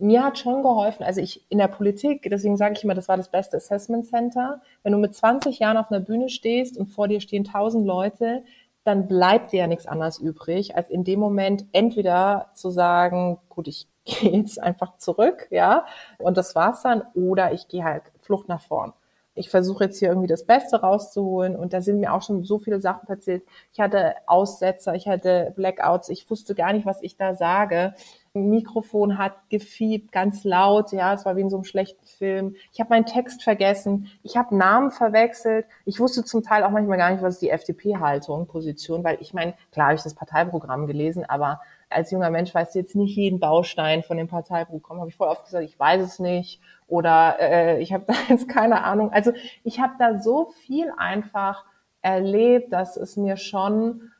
[0.00, 3.18] Mir hat schon geholfen, also ich in der Politik, deswegen sage ich immer, das war
[3.18, 4.62] das beste Assessment Center.
[4.82, 8.42] Wenn du mit 20 Jahren auf einer Bühne stehst und vor dir stehen tausend Leute,
[8.84, 13.68] dann bleibt dir ja nichts anderes übrig, als in dem Moment entweder zu sagen, gut,
[13.68, 15.86] ich gehe jetzt einfach zurück, ja,
[16.18, 18.92] und das war's dann, oder ich gehe halt Flucht nach vorn.
[19.40, 22.58] Ich versuche jetzt hier irgendwie das Beste rauszuholen und da sind mir auch schon so
[22.58, 23.42] viele Sachen passiert.
[23.72, 27.94] Ich hatte Aussetzer, ich hatte Blackouts, ich wusste gar nicht, was ich da sage.
[28.34, 32.54] Mikrofon hat gefiebt, ganz laut, ja, es war wie in so einem schlechten Film.
[32.70, 35.64] Ich habe meinen Text vergessen, ich habe Namen verwechselt.
[35.86, 39.32] Ich wusste zum Teil auch manchmal gar nicht, was ist die FDP-Haltung, Position, weil ich
[39.32, 43.16] meine, klar habe ich das Parteiprogramm gelesen, aber als junger Mensch weißt du jetzt nicht
[43.16, 45.00] jeden Baustein von dem Parteiprogramm.
[45.00, 48.48] Habe ich voll oft gesagt, ich weiß es nicht oder äh, ich habe da jetzt
[48.48, 49.12] keine Ahnung.
[49.12, 49.32] Also
[49.64, 51.64] ich habe da so viel einfach
[52.02, 54.10] erlebt, dass es mir schon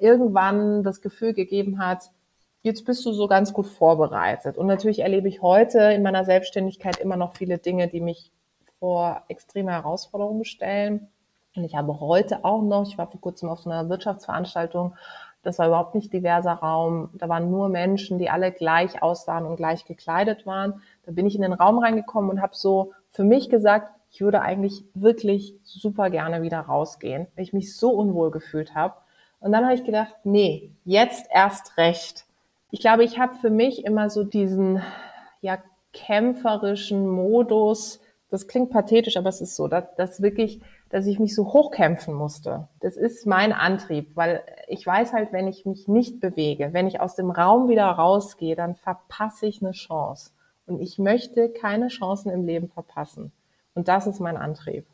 [0.00, 2.10] irgendwann das Gefühl gegeben hat,
[2.62, 4.56] jetzt bist du so ganz gut vorbereitet.
[4.56, 8.32] Und natürlich erlebe ich heute in meiner Selbstständigkeit immer noch viele Dinge, die mich
[8.78, 11.08] vor extreme Herausforderungen stellen.
[11.54, 14.96] Und ich habe heute auch noch, ich war vor kurzem auf so einer Wirtschaftsveranstaltung,
[15.42, 17.10] Das war überhaupt nicht diverser Raum.
[17.14, 20.80] Da waren nur Menschen, die alle gleich aussahen und gleich gekleidet waren.
[21.06, 24.42] Da bin ich in den Raum reingekommen und habe so für mich gesagt, ich würde
[24.42, 28.94] eigentlich wirklich super gerne wieder rausgehen, weil ich mich so unwohl gefühlt habe.
[29.40, 32.24] Und dann habe ich gedacht, nee, jetzt erst recht.
[32.70, 34.82] Ich glaube, ich habe für mich immer so diesen
[35.40, 35.58] ja
[35.92, 38.00] kämpferischen Modus.
[38.30, 42.14] Das klingt pathetisch, aber es ist so, dass, dass wirklich, dass ich mich so hochkämpfen
[42.14, 42.68] musste.
[42.80, 47.00] Das ist mein Antrieb, weil ich weiß halt, wenn ich mich nicht bewege, wenn ich
[47.00, 50.30] aus dem Raum wieder rausgehe, dann verpasse ich eine Chance.
[50.66, 53.32] Und ich möchte keine Chancen im Leben verpassen.
[53.74, 54.86] Und das ist mein Antrieb.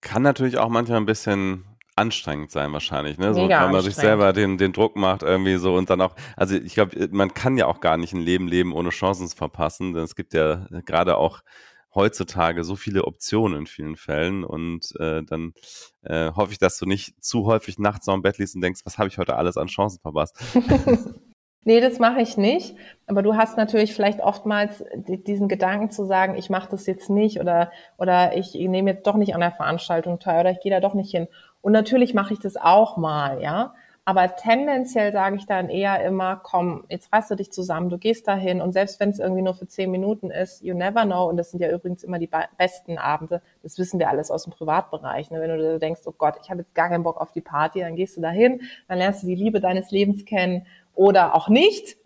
[0.00, 1.64] Kann natürlich auch manchmal ein bisschen
[1.96, 3.34] anstrengend sein wahrscheinlich, ne?
[3.34, 6.56] So, wenn man sich selber den, den Druck macht irgendwie so und dann auch, also
[6.56, 9.94] ich glaube, man kann ja auch gar nicht ein Leben leben ohne Chancen zu verpassen,
[9.94, 11.42] denn es gibt ja gerade auch
[11.94, 15.54] heutzutage so viele Optionen in vielen Fällen und äh, dann
[16.02, 18.80] äh, hoffe ich, dass du nicht zu häufig nachts noch im Bett liest und denkst,
[18.84, 20.36] was habe ich heute alles an Chancen verpasst.
[21.64, 22.76] Nee, das mache ich nicht.
[23.06, 27.40] Aber du hast natürlich vielleicht oftmals diesen Gedanken zu sagen, ich mache das jetzt nicht
[27.40, 30.80] oder, oder ich nehme jetzt doch nicht an der Veranstaltung teil oder ich gehe da
[30.80, 31.28] doch nicht hin.
[31.60, 33.74] Und natürlich mache ich das auch mal, ja.
[34.06, 38.28] Aber tendenziell sage ich dann eher immer, komm, jetzt reißt du dich zusammen, du gehst
[38.28, 41.26] dahin und selbst wenn es irgendwie nur für zehn Minuten ist, you never know.
[41.26, 43.40] Und das sind ja übrigens immer die besten Abende.
[43.62, 45.30] Das wissen wir alles aus dem Privatbereich.
[45.30, 45.40] Ne?
[45.40, 47.96] Wenn du denkst, oh Gott, ich habe jetzt gar keinen Bock auf die Party, dann
[47.96, 51.96] gehst du dahin, dann lernst du die Liebe deines Lebens kennen oder auch nicht.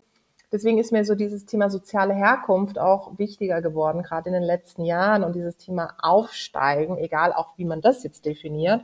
[0.51, 4.83] Deswegen ist mir so dieses Thema soziale Herkunft auch wichtiger geworden, gerade in den letzten
[4.83, 8.83] Jahren und dieses Thema Aufsteigen, egal auch wie man das jetzt definiert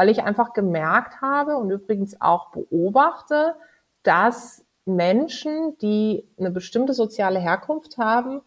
[0.00, 3.54] weil ich einfach gemerkt habe und übrigens auch beobachte,
[4.02, 8.40] dass Menschen, die eine bestimmte soziale Herkunft haben,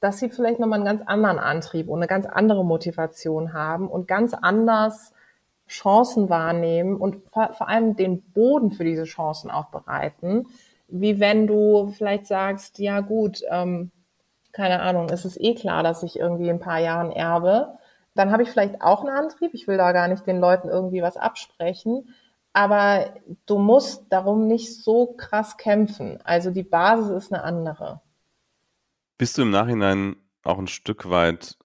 [0.00, 4.08] dass sie vielleicht nochmal einen ganz anderen Antrieb und eine ganz andere Motivation haben und
[4.08, 5.14] ganz anders
[5.70, 10.46] Chancen wahrnehmen und vor, allem den Boden für diese Chancen auch bereiten,
[10.88, 13.90] wie wenn du vielleicht sagst, ja gut, ähm,
[14.52, 17.78] keine Ahnung, es ist eh klar, dass ich irgendwie in ein paar Jahren erbe
[18.14, 19.54] dann habe ich vielleicht auch einen Antrieb.
[19.54, 22.14] Ich will da gar nicht den Leuten irgendwie was absprechen.
[22.52, 23.14] Aber
[23.46, 26.18] du musst darum nicht so krass kämpfen.
[26.24, 28.00] Also die Basis ist eine andere.
[29.18, 31.56] Bist du im Nachhinein auch ein Stück weit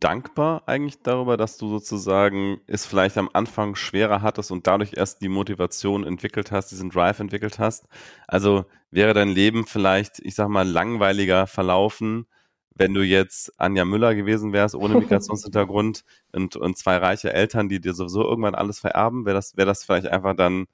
[0.00, 5.22] dankbar eigentlich darüber, dass du sozusagen es vielleicht am Anfang schwerer hattest und dadurch erst
[5.22, 7.86] die Motivation entwickelt hast, diesen Drive entwickelt hast?
[8.26, 12.26] Also wäre dein Leben vielleicht, ich sag mal, langweiliger verlaufen,
[12.74, 17.80] wenn du jetzt Anja Müller gewesen wärst, ohne Migrationshintergrund und, und zwei reiche Eltern, die
[17.80, 20.66] dir sowieso irgendwann alles vererben, wäre das, wäre das vielleicht einfach dann,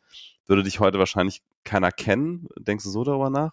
[0.47, 2.49] würde dich heute wahrscheinlich keiner kennen?
[2.59, 3.53] Denkst du so darüber nach?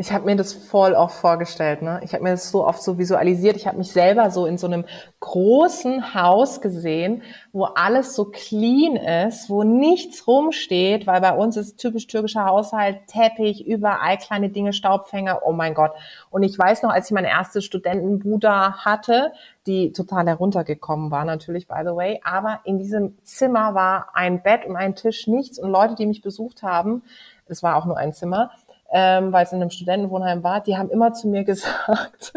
[0.00, 2.00] Ich habe mir das voll oft vorgestellt, ne?
[2.02, 3.54] Ich habe mir das so oft so visualisiert.
[3.56, 4.86] Ich habe mich selber so in so einem
[5.20, 11.76] großen Haus gesehen, wo alles so clean ist, wo nichts rumsteht, weil bei uns ist
[11.76, 15.92] typisch türkischer Haushalt, Teppich, überall kleine Dinge, Staubfänger, oh mein Gott.
[16.30, 19.32] Und ich weiß noch, als ich meine erste Studentenbuda hatte,
[19.66, 24.64] die total heruntergekommen war natürlich, by the way, aber in diesem Zimmer war ein Bett
[24.64, 27.02] und ein Tisch, nichts und Leute, die mich besucht haben,
[27.50, 28.50] es war auch nur ein Zimmer,
[28.92, 32.32] ähm, weil es in einem Studentenwohnheim war, die haben immer zu mir gesagt,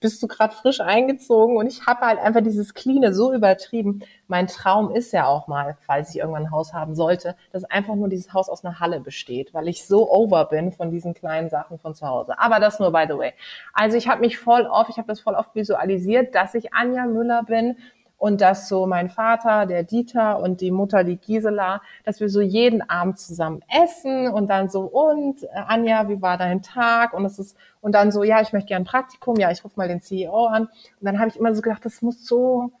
[0.00, 1.56] bist du gerade frisch eingezogen?
[1.56, 4.02] Und ich habe halt einfach dieses Cleane so übertrieben.
[4.26, 7.94] Mein Traum ist ja auch mal, falls ich irgendwann ein Haus haben sollte, dass einfach
[7.94, 11.48] nur dieses Haus aus einer Halle besteht, weil ich so over bin von diesen kleinen
[11.48, 12.38] Sachen von zu Hause.
[12.38, 13.32] Aber das nur by the way.
[13.72, 17.06] Also ich habe mich voll oft, ich habe das voll oft visualisiert, dass ich Anja
[17.06, 17.76] Müller bin
[18.16, 22.40] und dass so mein Vater, der Dieter und die Mutter, die Gisela, dass wir so
[22.40, 27.12] jeden Abend zusammen essen und dann so, und äh, Anja, wie war dein Tag?
[27.12, 29.74] Und es ist, und dann so, ja, ich möchte gerne ein Praktikum, ja, ich rufe
[29.76, 30.64] mal den CEO an.
[30.64, 30.70] Und
[31.02, 32.72] dann habe ich immer so gedacht, das muss so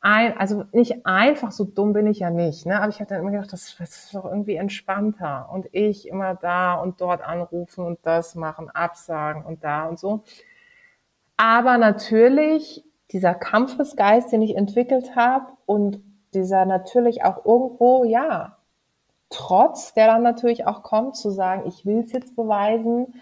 [0.00, 2.80] ein, also nicht einfach, so dumm bin ich ja nicht, ne?
[2.80, 5.48] Aber ich hatte dann immer gedacht, das, das ist doch irgendwie entspannter.
[5.52, 10.24] Und ich immer da und dort anrufen und das machen, absagen und da und so.
[11.36, 16.00] Aber natürlich dieser Kampfesgeist, den ich entwickelt habe und
[16.34, 18.56] dieser natürlich auch irgendwo, ja,
[19.30, 23.14] Trotz, der dann natürlich auch kommt, zu sagen, ich will es jetzt beweisen,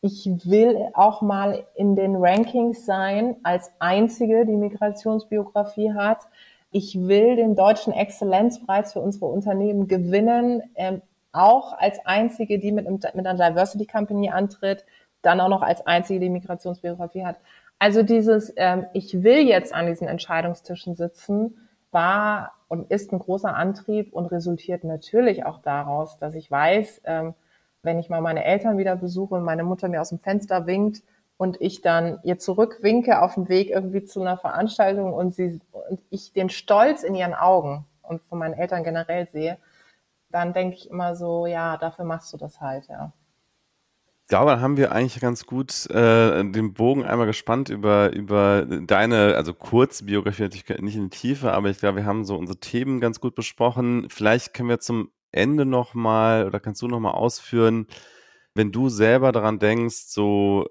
[0.00, 6.28] ich will auch mal in den Rankings sein, als einzige, die Migrationsbiografie hat.
[6.70, 11.02] Ich will den deutschen Exzellenzpreis für unsere Unternehmen gewinnen, ähm,
[11.32, 14.84] auch als einzige, die mit, mit einer Diversity Company antritt,
[15.22, 17.40] dann auch noch als einzige, die Migrationsbiografie hat.
[17.78, 21.58] Also dieses, ähm, ich will jetzt an diesen Entscheidungstischen sitzen,
[21.90, 27.34] war und ist ein großer Antrieb und resultiert natürlich auch daraus, dass ich weiß, ähm,
[27.82, 31.02] wenn ich mal meine Eltern wieder besuche und meine Mutter mir aus dem Fenster winkt
[31.36, 36.02] und ich dann ihr zurückwinke auf dem Weg irgendwie zu einer Veranstaltung und sie und
[36.10, 39.58] ich den Stolz in ihren Augen und von meinen Eltern generell sehe,
[40.30, 43.12] dann denke ich immer so, ja, dafür machst du das halt, ja.
[44.26, 48.66] Ich glaube, dann haben wir eigentlich ganz gut äh, den Bogen einmal gespannt über, über
[48.66, 52.58] deine, also Kurzbiografie natürlich nicht in die Tiefe, aber ich glaube, wir haben so unsere
[52.58, 54.08] Themen ganz gut besprochen.
[54.10, 57.86] Vielleicht können wir zum Ende nochmal oder kannst du nochmal ausführen,
[58.52, 60.66] wenn du selber daran denkst, so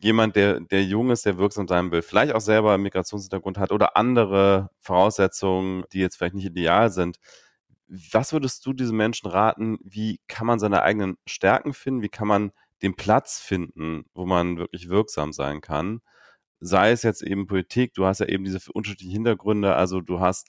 [0.00, 3.72] jemand, der, der jung ist, der wirksam sein will, vielleicht auch selber einen Migrationshintergrund hat
[3.72, 7.18] oder andere Voraussetzungen, die jetzt vielleicht nicht ideal sind,
[7.88, 9.78] was würdest du diesen Menschen raten?
[9.82, 12.02] Wie kann man seine eigenen Stärken finden?
[12.02, 16.00] Wie kann man den Platz finden, wo man wirklich wirksam sein kann?
[16.60, 20.48] Sei es jetzt eben Politik, du hast ja eben diese unterschiedlichen Hintergründe, also du hast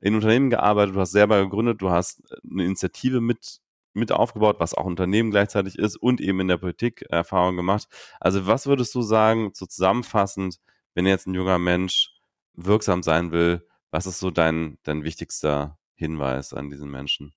[0.00, 3.60] in Unternehmen gearbeitet, du hast selber gegründet, du hast eine Initiative mit,
[3.92, 7.86] mit aufgebaut, was auch Unternehmen gleichzeitig ist und eben in der Politik Erfahrung gemacht.
[8.18, 10.58] Also was würdest du sagen, so zusammenfassend,
[10.94, 12.10] wenn jetzt ein junger Mensch
[12.54, 17.32] wirksam sein will, was ist so dein, dein wichtigster Hinweis an diesen Menschen?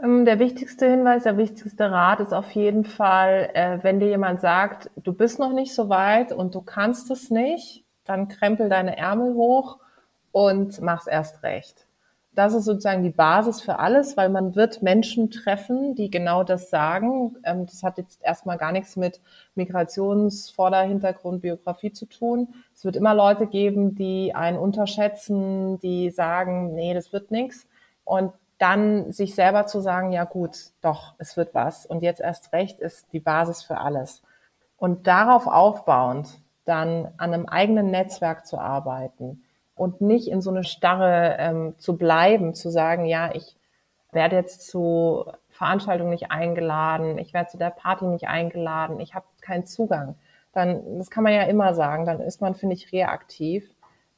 [0.00, 4.40] Ähm, der wichtigste Hinweis, der wichtigste Rat ist auf jeden Fall, äh, wenn dir jemand
[4.40, 8.96] sagt, du bist noch nicht so weit und du kannst es nicht, dann krempel deine
[8.96, 9.78] Ärmel hoch
[10.30, 11.86] und mach's erst recht
[12.34, 16.70] das ist sozusagen die Basis für alles, weil man wird Menschen treffen, die genau das
[16.70, 17.36] sagen.
[17.44, 19.20] Ähm, das hat jetzt erstmal gar nichts mit
[19.54, 22.48] Migrationsvorderhintergrund, Biografie zu tun.
[22.74, 27.66] Es wird immer Leute geben, die einen unterschätzen, die sagen, nee, das wird nichts.
[28.04, 31.86] Und dann sich selber zu sagen, ja gut, doch, es wird was.
[31.86, 34.22] Und jetzt erst recht ist die Basis für alles.
[34.76, 36.28] Und darauf aufbauend
[36.64, 39.42] dann an einem eigenen Netzwerk zu arbeiten,
[39.74, 43.56] und nicht in so eine Starre ähm, zu bleiben, zu sagen, ja, ich
[44.12, 49.26] werde jetzt zu Veranstaltungen nicht eingeladen, ich werde zu der Party nicht eingeladen, ich habe
[49.40, 50.16] keinen Zugang.
[50.52, 53.71] Dann, das kann man ja immer sagen, dann ist man, finde ich, reaktiv.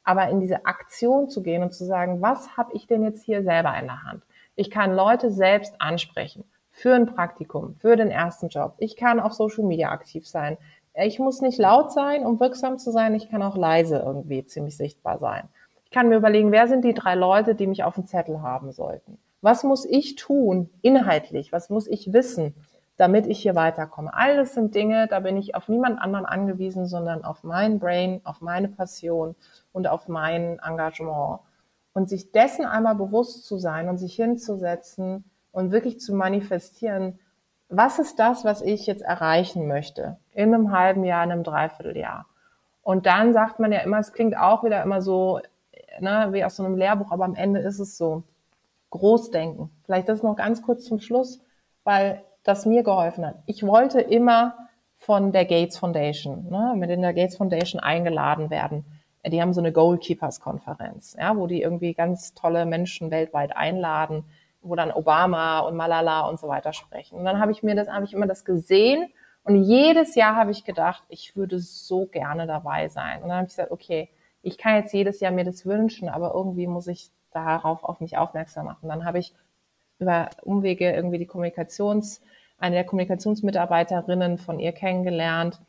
[0.04, 3.42] Aber in diese Aktion zu gehen und zu sagen, was habe ich denn jetzt hier
[3.42, 4.22] selber in der Hand?
[4.54, 8.74] Ich kann Leute selbst ansprechen für ein Praktikum, für den ersten Job.
[8.78, 10.58] Ich kann auf Social Media aktiv sein
[10.94, 13.14] ich muss nicht laut sein, um wirksam zu sein.
[13.14, 15.48] Ich kann auch leise irgendwie ziemlich sichtbar sein.
[15.84, 18.72] Ich kann mir überlegen, wer sind die drei Leute, die mich auf dem Zettel haben
[18.72, 19.18] sollten?
[19.42, 21.52] Was muss ich tun, inhaltlich?
[21.52, 22.54] Was muss ich wissen,
[22.96, 24.14] damit ich hier weiterkomme?
[24.14, 28.40] Alles sind Dinge, da bin ich auf niemand anderen angewiesen, sondern auf mein Brain, auf
[28.40, 29.34] meine Passion
[29.74, 31.40] und auf mein Engagement.
[31.92, 37.18] Und sich dessen einmal bewusst zu sein und sich hinzusetzen und wirklich zu manifestieren,
[37.68, 40.16] was ist das, was ich jetzt erreichen möchte?
[40.32, 42.26] In einem halben Jahr, in einem Dreivierteljahr.
[42.82, 45.40] Und dann sagt man ja immer, es klingt auch wieder immer so,
[46.00, 48.22] ne, wie aus so einem Lehrbuch, aber am Ende ist es so.
[48.90, 49.70] Großdenken.
[49.84, 51.40] Vielleicht das noch ganz kurz zum Schluss,
[51.82, 53.36] weil das mir geholfen hat.
[53.46, 54.54] Ich wollte immer
[54.98, 58.84] von der Gates Foundation, ne, mit in der Gates Foundation eingeladen werden.
[59.26, 64.24] Die haben so eine Goalkeepers-Konferenz, ja, wo die irgendwie ganz tolle Menschen weltweit einladen
[64.64, 67.18] wo dann Obama und Malala und so weiter sprechen.
[67.18, 69.12] Und dann habe ich mir das, habe ich immer das gesehen
[69.44, 73.22] und jedes Jahr habe ich gedacht, ich würde so gerne dabei sein.
[73.22, 74.08] Und dann habe ich gesagt, okay,
[74.42, 78.16] ich kann jetzt jedes Jahr mir das wünschen, aber irgendwie muss ich darauf auf mich
[78.16, 78.88] aufmerksam machen.
[78.88, 79.34] Dann habe ich
[79.98, 82.22] über Umwege irgendwie die Kommunikations,
[82.58, 85.60] eine der Kommunikationsmitarbeiterinnen von ihr kennengelernt.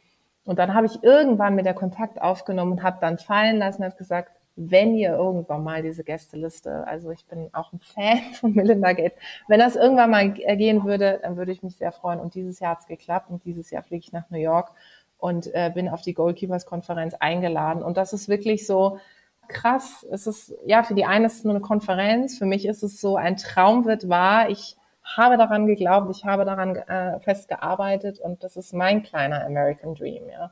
[0.45, 3.97] Und dann habe ich irgendwann mit der Kontakt aufgenommen und habe dann fallen lassen und
[3.97, 8.93] gesagt, wenn ihr irgendwann mal diese Gästeliste, also ich bin auch ein Fan von Melinda
[8.93, 12.19] Gates, wenn das irgendwann mal gehen würde, dann würde ich mich sehr freuen.
[12.19, 14.71] Und dieses Jahr hat es geklappt und dieses Jahr fliege ich nach New York
[15.17, 17.83] und äh, bin auf die Goalkeepers-Konferenz eingeladen.
[17.83, 18.99] Und das ist wirklich so
[19.47, 20.05] krass.
[20.09, 23.01] Es ist, ja, für die einen ist es nur eine Konferenz, für mich ist es
[23.01, 24.49] so, ein Traum wird wahr.
[24.49, 29.95] Ich habe daran geglaubt, ich habe daran äh, festgearbeitet und das ist mein kleiner American
[29.95, 30.51] Dream, ja.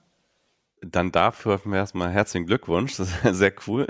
[0.81, 2.95] Dann dafür erstmal herzlichen Glückwunsch.
[2.97, 3.87] Das ist sehr cool.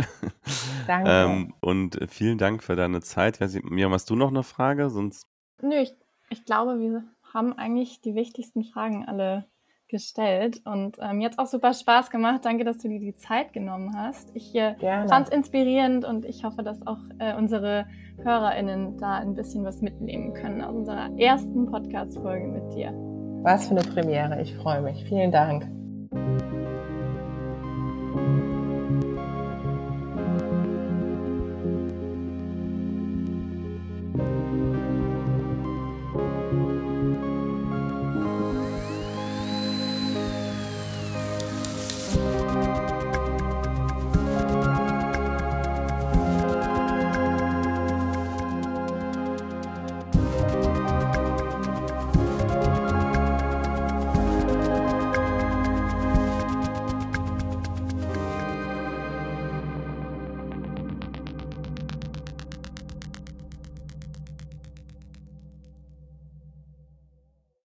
[0.88, 1.10] Danke.
[1.10, 3.40] Ähm, und vielen Dank für deine Zeit.
[3.64, 4.90] Miriam, hast du noch eine Frage?
[4.90, 5.28] Sonst
[5.62, 5.96] Nö, ich,
[6.30, 7.04] ich glaube, wir
[7.34, 9.46] haben eigentlich die wichtigsten Fragen alle
[9.94, 12.44] gestellt und ähm, jetzt auch super Spaß gemacht.
[12.44, 14.36] Danke, dass du dir die Zeit genommen hast.
[14.36, 14.76] Ich äh,
[15.08, 17.86] fand es inspirierend und ich hoffe, dass auch äh, unsere
[18.18, 22.92] HörerInnen da ein bisschen was mitnehmen können aus unserer ersten Podcast-Folge mit dir.
[23.44, 24.42] Was für eine Premiere.
[24.42, 25.06] Ich freue mich.
[25.06, 25.68] Vielen Dank.